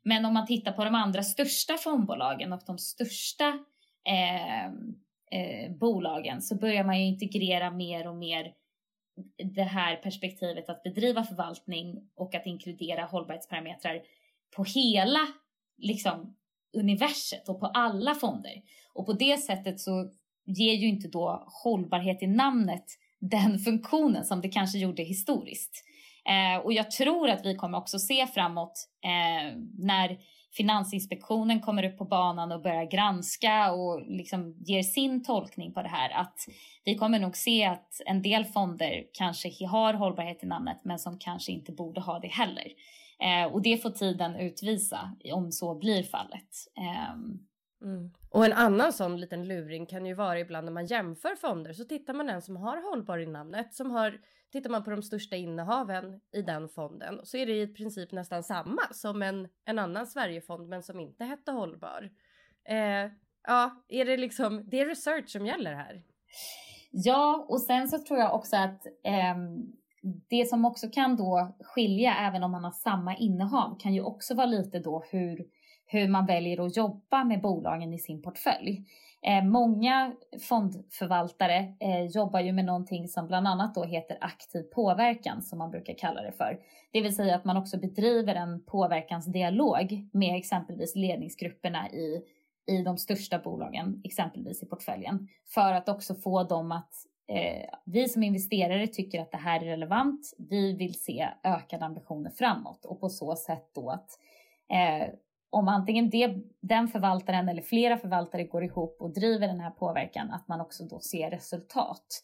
Men 0.04 0.26
om 0.26 0.34
man 0.34 0.46
tittar 0.46 0.72
på 0.72 0.84
de 0.84 0.96
andra 0.96 1.24
största 1.24 1.78
fondbolagen 1.78 2.54
och 2.54 2.62
de 2.66 2.78
största 2.78 3.48
eh, 4.08 4.72
eh, 5.36 5.72
bolagen 5.72 6.42
så 6.42 6.56
börjar 6.56 6.84
man 6.84 7.00
ju 7.00 7.06
integrera 7.06 7.72
mer 7.72 8.08
och 8.08 8.16
mer 8.16 8.54
det 9.54 9.64
här 9.64 9.96
perspektivet 9.96 10.70
att 10.70 10.84
bedriva 10.84 11.24
förvaltning 11.24 12.10
och 12.16 12.36
att 12.36 12.46
inkludera 12.46 13.06
hållbarhetsparametrar 13.06 14.02
på 14.56 14.64
hela 14.64 15.20
liksom, 15.78 16.36
universet 16.78 17.50
och 17.50 17.60
på 17.60 17.66
alla 17.66 18.16
fonder. 18.16 18.62
Och 18.94 19.06
på 19.06 19.14
det 19.14 19.38
sättet 19.38 19.80
så 19.80 20.12
ger 20.46 20.74
ju 20.74 20.88
inte 20.88 21.08
då 21.08 21.44
hållbarhet 21.64 22.24
i 22.24 22.28
namnet 22.28 22.86
den 23.20 23.60
funktionen 23.60 24.26
som 24.26 24.42
det 24.42 24.50
kanske 24.50 24.78
gjorde 24.78 25.04
historiskt. 25.04 25.84
Eh, 26.28 26.66
och 26.66 26.74
jag 26.74 26.92
tror 26.92 27.30
att 27.30 27.46
vi 27.46 27.56
kommer 27.56 27.78
också 27.78 28.00
se 28.00 28.28
framåt 28.28 28.90
eh, 29.04 29.58
när 29.78 30.18
Finansinspektionen 30.56 31.62
kommer 31.62 31.84
upp 31.84 31.98
på 31.98 32.06
banan 32.06 32.52
och 32.52 32.62
börjar 32.62 32.86
granska 32.86 33.72
och 33.72 34.02
liksom 34.02 34.56
ger 34.58 34.84
sin 34.84 35.24
tolkning 35.24 35.74
på 35.74 35.82
det 35.82 35.90
här. 35.90 36.10
Att 36.10 36.40
vi 36.86 36.96
kommer 36.96 37.20
nog 37.20 37.36
se 37.36 37.66
att 37.66 38.02
en 38.06 38.22
del 38.22 38.46
fonder 38.46 39.04
kanske 39.14 39.68
har 39.68 39.94
hållbarhet 39.94 40.44
i 40.44 40.48
namnet 40.48 40.78
men 40.84 41.00
som 41.00 41.20
kanske 41.20 41.52
inte 41.52 41.72
borde 41.72 42.02
ha 42.02 42.20
det 42.20 42.28
heller. 42.28 42.68
Eh, 43.20 43.54
och 43.54 43.62
det 43.62 43.78
får 43.78 43.90
tiden 43.90 44.36
utvisa 44.36 45.12
om 45.34 45.52
så 45.52 45.76
blir 45.76 46.04
fallet. 46.04 46.50
Eh, 46.78 47.12
mm. 47.84 48.12
Och 48.30 48.46
en 48.46 48.54
annan 48.54 48.94
sån 48.94 49.20
liten 49.20 49.48
luring 49.48 49.86
kan 49.86 50.06
ju 50.06 50.14
vara 50.14 50.40
ibland 50.40 50.66
när 50.66 50.74
man 50.74 50.86
jämför 50.86 51.36
fonder 51.36 51.74
så 51.74 51.84
tittar 51.84 52.14
man 52.14 52.30
en 52.30 52.42
som 52.42 52.56
har 52.56 52.90
hållbar 52.90 53.18
i 53.18 53.26
namnet 53.26 53.74
som 53.74 53.92
har 53.92 54.20
tittar 54.52 54.70
man 54.70 54.84
på 54.84 54.90
de 54.90 55.04
största 55.04 55.36
innehaven 55.36 56.22
i 56.32 56.42
den 56.42 56.70
fonden 56.70 57.20
så 57.24 57.38
är 57.38 57.46
det 57.46 57.62
i 57.62 57.68
princip 57.68 58.12
nästan 58.12 58.44
samma 58.44 58.82
som 58.92 59.22
en, 59.22 59.48
en 59.66 59.80
annan 59.80 60.08
Sverigefond 60.08 60.70
men 60.70 60.84
som 60.84 61.00
inte 61.00 61.24
hette 61.24 61.52
hållbar. 61.52 62.10
Eh, 62.70 63.12
ja, 63.48 63.84
är 63.88 64.06
det 64.06 64.18
liksom, 64.18 64.64
det 64.70 64.80
är 64.80 64.86
research 64.86 65.30
som 65.30 65.46
gäller 65.46 65.74
här. 65.74 66.04
Ja, 66.92 67.46
och 67.50 67.62
sen 67.62 67.88
så 67.88 68.00
tror 68.00 68.20
jag 68.20 68.36
också 68.36 68.56
att 68.56 68.86
eh, 68.86 69.36
det 70.30 70.50
som 70.50 70.66
också 70.66 70.88
kan 70.90 71.16
då 71.16 71.56
skilja 71.60 72.16
även 72.16 72.44
om 72.44 72.52
man 72.52 72.64
har 72.64 72.72
samma 72.72 73.18
innehav 73.18 73.80
kan 73.80 73.94
ju 73.94 74.02
också 74.02 74.36
vara 74.36 74.46
lite 74.46 74.80
då 74.80 75.04
hur, 75.12 75.46
hur 75.86 76.08
man 76.08 76.26
väljer 76.26 76.66
att 76.66 76.78
jobba 76.78 77.24
med 77.24 77.42
bolagen 77.42 77.94
i 77.94 78.00
sin 78.00 78.22
portfölj. 78.22 78.86
Eh, 79.28 79.44
många 79.44 80.16
fondförvaltare 80.40 81.74
eh, 81.80 82.06
jobbar 82.06 82.40
ju 82.40 82.52
med 82.52 82.66
någonting 82.66 83.08
som 83.08 83.28
bland 83.28 83.48
annat 83.48 83.76
då 83.76 83.84
heter 83.84 84.18
aktiv 84.22 84.64
påverkan 84.64 85.42
som 85.42 85.58
man 85.58 85.72
brukar 85.72 85.94
kalla 85.94 86.22
det 86.22 86.32
för. 86.32 86.60
Det 86.92 87.02
vill 87.02 87.16
säga 87.16 87.36
att 87.36 87.46
man 87.46 87.58
också 87.58 87.78
bedriver 87.78 88.36
en 88.36 88.66
påverkansdialog 88.66 90.10
med 90.14 90.36
exempelvis 90.36 90.96
ledningsgrupperna 90.96 91.90
i, 91.90 92.22
i 92.68 92.82
de 92.82 92.98
största 92.98 93.40
bolagen, 93.40 94.02
exempelvis 94.04 94.64
i 94.64 94.66
portföljen, 94.66 95.28
för 95.46 95.74
att 95.74 95.90
också 95.90 96.16
få 96.16 96.44
dem 96.44 96.72
att 96.72 96.94
eh, 97.28 97.70
vi 97.86 98.10
som 98.10 98.24
investerare 98.24 98.88
tycker 98.88 99.22
att 99.22 99.32
det 99.32 99.38
här 99.38 99.62
är 99.62 99.66
relevant. 99.66 100.34
Vi 100.38 100.74
vill 100.74 101.02
se 101.02 101.28
ökade 101.44 101.86
ambitioner 101.86 102.30
framåt 102.30 102.86
och 102.86 103.00
på 103.00 103.10
så 103.10 103.36
sätt 103.36 103.70
då 103.76 103.90
att 103.90 104.10
eh, 104.70 105.08
om 105.50 105.68
antingen 105.68 106.10
det, 106.10 106.36
den 106.62 106.88
förvaltaren 106.88 107.50
eller 107.50 107.62
flera 107.62 107.98
förvaltare 107.98 108.44
går 108.44 108.64
ihop 108.64 108.98
och 109.00 109.14
driver 109.14 109.48
den 109.48 109.60
här 109.60 109.72
påverkan, 109.72 110.32
att 110.32 110.48
man 110.48 110.62
också 110.62 110.84
då 110.84 111.00
ser 111.00 111.30
resultat. 111.30 112.24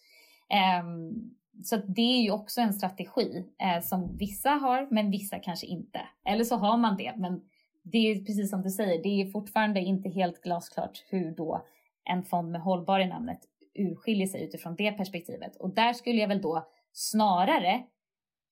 Um, 0.83 1.35
så 1.63 1.77
det 1.77 2.01
är 2.01 2.21
ju 2.21 2.31
också 2.31 2.61
en 2.61 2.73
strategi 2.73 3.45
eh, 3.61 3.81
som 3.81 4.17
vissa 4.17 4.49
har, 4.49 4.87
men 4.91 5.11
vissa 5.11 5.39
kanske 5.39 5.67
inte. 5.67 6.01
Eller 6.25 6.43
så 6.43 6.55
har 6.55 6.77
man 6.77 6.97
det, 6.97 7.13
men 7.17 7.41
det 7.83 7.97
är 7.97 8.15
precis 8.15 8.49
som 8.49 8.61
du 8.61 8.69
säger, 8.69 9.03
det 9.03 9.21
är 9.21 9.31
fortfarande 9.31 9.79
inte 9.79 10.09
helt 10.09 10.43
glasklart 10.43 11.03
hur 11.09 11.35
då 11.35 11.65
en 12.03 12.23
fond 12.23 12.51
med 12.51 12.61
hållbar 12.61 12.99
i 12.99 13.07
namnet 13.07 13.39
urskiljer 13.73 14.27
sig 14.27 14.43
utifrån 14.43 14.75
det 14.75 14.91
perspektivet. 14.91 15.55
Och 15.55 15.73
där 15.73 15.93
skulle 15.93 16.21
jag 16.21 16.27
väl 16.27 16.41
då 16.41 16.67
snarare 16.93 17.83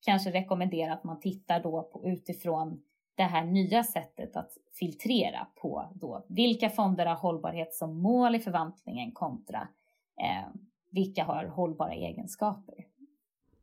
kanske 0.04 0.30
rekommendera 0.30 0.92
att 0.92 1.04
man 1.04 1.20
tittar 1.20 1.62
då 1.62 1.82
på 1.82 2.06
utifrån 2.06 2.82
det 3.20 3.26
här 3.26 3.44
nya 3.44 3.84
sättet 3.84 4.36
att 4.36 4.52
filtrera 4.78 5.46
på 5.62 5.92
då 5.94 6.26
vilka 6.28 6.70
fonder 6.70 7.06
har 7.06 7.14
hållbarhet 7.14 7.74
som 7.74 8.02
mål 8.02 8.34
i 8.34 8.38
förvaltningen 8.38 9.12
kontra 9.12 9.68
eh, 10.22 10.48
vilka 10.90 11.24
har 11.24 11.44
hållbara 11.44 11.92
egenskaper. 11.92 12.74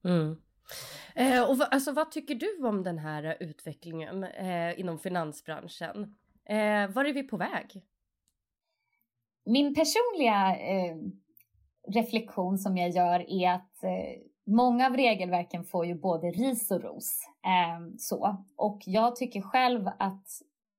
Mm. 0.03 0.37
Eh, 1.15 1.49
och 1.49 1.73
alltså, 1.73 1.91
vad 1.91 2.11
tycker 2.11 2.35
du 2.35 2.67
om 2.67 2.83
den 2.83 2.97
här 2.97 3.37
utvecklingen 3.39 4.23
eh, 4.23 4.79
inom 4.79 4.99
finansbranschen? 4.99 6.17
Eh, 6.45 6.87
var 6.89 7.05
är 7.05 7.13
vi 7.13 7.23
på 7.23 7.37
väg? 7.37 7.83
Min 9.45 9.75
personliga 9.75 10.55
eh, 10.55 10.97
reflektion 11.87 12.57
som 12.57 12.77
jag 12.77 12.89
gör 12.89 13.29
är 13.29 13.51
att 13.51 13.83
eh, 13.83 14.21
många 14.45 14.87
av 14.87 14.93
regelverken 14.93 15.63
får 15.63 15.85
ju 15.85 15.95
både 15.95 16.27
ris 16.31 16.71
och 16.71 16.81
ros. 16.81 17.21
Eh, 17.47 17.79
så. 17.97 18.45
Och 18.55 18.81
jag 18.85 19.15
tycker 19.15 19.41
själv 19.41 19.87
att 19.99 20.27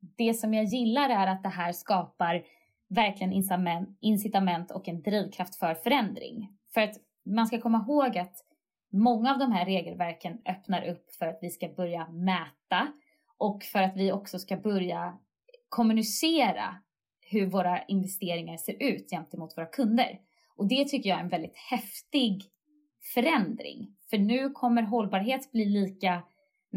det 0.00 0.34
som 0.34 0.54
jag 0.54 0.64
gillar 0.64 1.08
är 1.08 1.26
att 1.26 1.42
det 1.42 1.48
här 1.48 1.72
skapar 1.72 2.42
verkligen 2.88 3.32
incitament 4.00 4.70
och 4.70 4.88
en 4.88 5.02
drivkraft 5.02 5.56
för 5.56 5.74
förändring. 5.74 6.48
För 6.74 6.80
att 6.80 6.94
man 7.24 7.46
ska 7.46 7.60
komma 7.60 7.84
ihåg 7.88 8.18
att 8.18 8.34
många 8.92 9.32
av 9.32 9.38
de 9.38 9.52
här 9.52 9.64
regelverken 9.64 10.38
öppnar 10.46 10.88
upp 10.88 11.10
för 11.18 11.26
att 11.26 11.38
vi 11.42 11.50
ska 11.50 11.68
börja 11.68 12.08
mäta 12.08 12.92
och 13.38 13.64
för 13.64 13.82
att 13.82 13.96
vi 13.96 14.12
också 14.12 14.38
ska 14.38 14.56
börja 14.56 15.18
kommunicera 15.68 16.76
hur 17.20 17.46
våra 17.46 17.82
investeringar 17.82 18.56
ser 18.56 18.82
ut 18.82 19.10
gentemot 19.10 19.56
våra 19.56 19.66
kunder. 19.66 20.18
Och 20.56 20.68
det 20.68 20.88
tycker 20.88 21.10
jag 21.10 21.18
är 21.18 21.22
en 21.22 21.28
väldigt 21.28 21.56
häftig 21.56 22.42
förändring. 23.14 23.96
För 24.10 24.18
nu 24.18 24.50
kommer 24.50 24.82
hållbarhet 24.82 25.52
bli 25.52 25.64
lika 25.64 26.22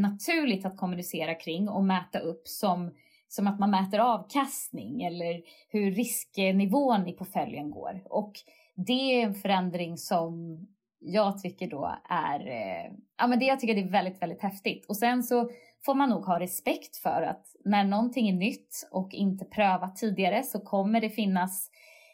naturligt 0.01 0.65
att 0.65 0.77
kommunicera 0.77 1.35
kring 1.35 1.69
och 1.69 1.83
mäta 1.83 2.19
upp 2.19 2.47
som, 2.47 2.91
som 3.27 3.47
att 3.47 3.59
man 3.59 3.71
mäter 3.71 3.99
avkastning 3.99 5.03
eller 5.03 5.41
hur 5.69 5.91
risknivån 5.91 7.07
i 7.07 7.13
portföljen 7.13 7.71
går. 7.71 8.01
Och 8.05 8.33
det 8.75 9.21
är 9.21 9.25
en 9.25 9.35
förändring 9.35 9.97
som 9.97 10.57
jag 10.99 11.41
tycker 11.41 11.67
då 11.67 11.95
är, 12.09 12.47
eh, 12.47 12.91
ja 13.17 13.27
men 13.27 13.39
det 13.39 13.45
jag 13.45 13.59
tycker 13.59 13.75
det 13.75 13.81
är 13.81 13.91
väldigt, 13.91 14.21
väldigt 14.21 14.41
häftigt. 14.41 14.85
Och 14.85 14.97
sen 14.97 15.23
så 15.23 15.49
får 15.85 15.95
man 15.95 16.09
nog 16.09 16.25
ha 16.25 16.39
respekt 16.39 16.97
för 16.97 17.21
att 17.21 17.45
när 17.65 17.83
någonting 17.83 18.29
är 18.29 18.33
nytt 18.33 18.89
och 18.91 19.13
inte 19.13 19.45
prövat 19.45 19.95
tidigare 19.95 20.43
så 20.43 20.59
kommer 20.59 21.01
det 21.01 21.09
finnas 21.09 21.69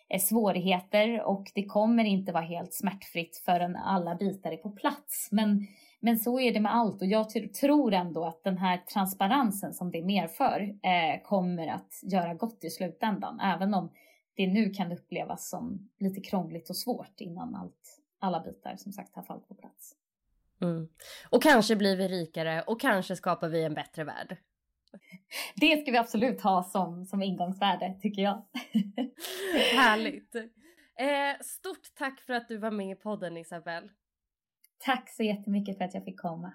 eh, 0.09 0.19
svårigheter 0.19 1.23
och 1.23 1.51
det 1.55 1.65
kommer 1.65 2.03
inte 2.03 2.31
vara 2.31 2.43
helt 2.43 2.73
smärtfritt 2.73 3.41
förrän 3.45 3.75
alla 3.75 4.15
bitar 4.15 4.51
är 4.51 4.57
på 4.57 4.69
plats. 4.69 5.29
Men, 5.31 5.67
men 5.99 6.19
så 6.19 6.39
är 6.39 6.53
det 6.53 6.59
med 6.59 6.75
allt 6.75 7.01
och 7.01 7.07
jag 7.07 7.29
tror 7.53 7.93
ändå 7.93 8.25
att 8.25 8.43
den 8.43 8.57
här 8.57 8.77
transparensen 8.77 9.73
som 9.73 9.91
det 9.91 10.05
medför 10.05 10.61
eh, 10.61 11.21
kommer 11.23 11.67
att 11.67 12.01
göra 12.03 12.33
gott 12.33 12.63
i 12.63 12.69
slutändan. 12.69 13.39
Även 13.39 13.73
om 13.73 13.91
det 14.35 14.47
nu 14.47 14.69
kan 14.69 14.91
upplevas 14.91 15.49
som 15.49 15.89
lite 15.99 16.21
krångligt 16.21 16.69
och 16.69 16.77
svårt 16.77 17.21
innan 17.21 17.55
allt, 17.55 17.99
alla 18.19 18.39
bitar 18.39 18.75
som 18.77 18.91
sagt 18.91 19.15
har 19.15 19.23
fallit 19.23 19.47
på 19.47 19.55
plats. 19.55 19.95
Mm. 20.61 20.89
Och 21.29 21.43
kanske 21.43 21.75
blir 21.75 21.97
vi 21.97 22.07
rikare 22.07 22.61
och 22.61 22.81
kanske 22.81 23.15
skapar 23.15 23.49
vi 23.49 23.63
en 23.63 23.73
bättre 23.73 24.03
värld. 24.03 24.37
Det 25.55 25.81
ska 25.81 25.91
vi 25.91 25.97
absolut 25.97 26.41
ha 26.41 26.63
som, 26.63 27.05
som 27.05 27.23
ingångsvärde 27.23 27.99
tycker 28.01 28.21
jag. 28.21 28.45
Härligt. 29.75 30.35
Eh, 30.35 31.41
stort 31.41 31.95
tack 31.97 32.19
för 32.19 32.33
att 32.33 32.47
du 32.47 32.57
var 32.57 32.71
med 32.71 32.91
i 32.91 32.95
podden 32.95 33.37
Isabelle. 33.37 33.89
Tack 34.77 35.09
så 35.09 35.23
jättemycket 35.23 35.77
för 35.77 35.85
att 35.85 35.93
jag 35.93 36.05
fick 36.05 36.19
komma. 36.19 36.53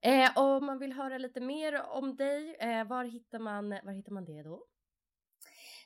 Eh, 0.00 0.38
om 0.38 0.66
man 0.66 0.78
vill 0.78 0.92
höra 0.92 1.18
lite 1.18 1.40
mer 1.40 1.82
om 1.90 2.16
dig, 2.16 2.56
eh, 2.60 2.84
var, 2.84 3.04
hittar 3.04 3.38
man, 3.38 3.68
var 3.68 3.92
hittar 3.92 4.12
man 4.12 4.24
det 4.24 4.42
då? 4.42 4.66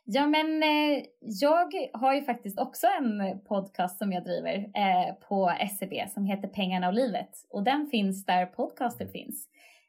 Ja, 0.07 0.27
men 0.27 0.63
eh, 0.63 1.05
jag 1.21 1.75
har 1.93 2.15
ju 2.15 2.23
faktiskt 2.25 2.59
också 2.59 2.87
en 2.87 3.41
podcast 3.41 3.99
som 3.99 4.13
jag 4.13 4.25
driver 4.25 4.55
eh, 4.55 5.15
på 5.29 5.53
SEB 5.79 6.11
som 6.11 6.25
heter 6.25 6.49
Pengarna 6.49 6.89
och 6.89 6.95
livet 6.95 7.31
och 7.51 7.63
den 7.63 7.87
finns 7.87 8.25
där 8.25 8.47
podcaster 8.47 9.07
finns. 9.07 9.49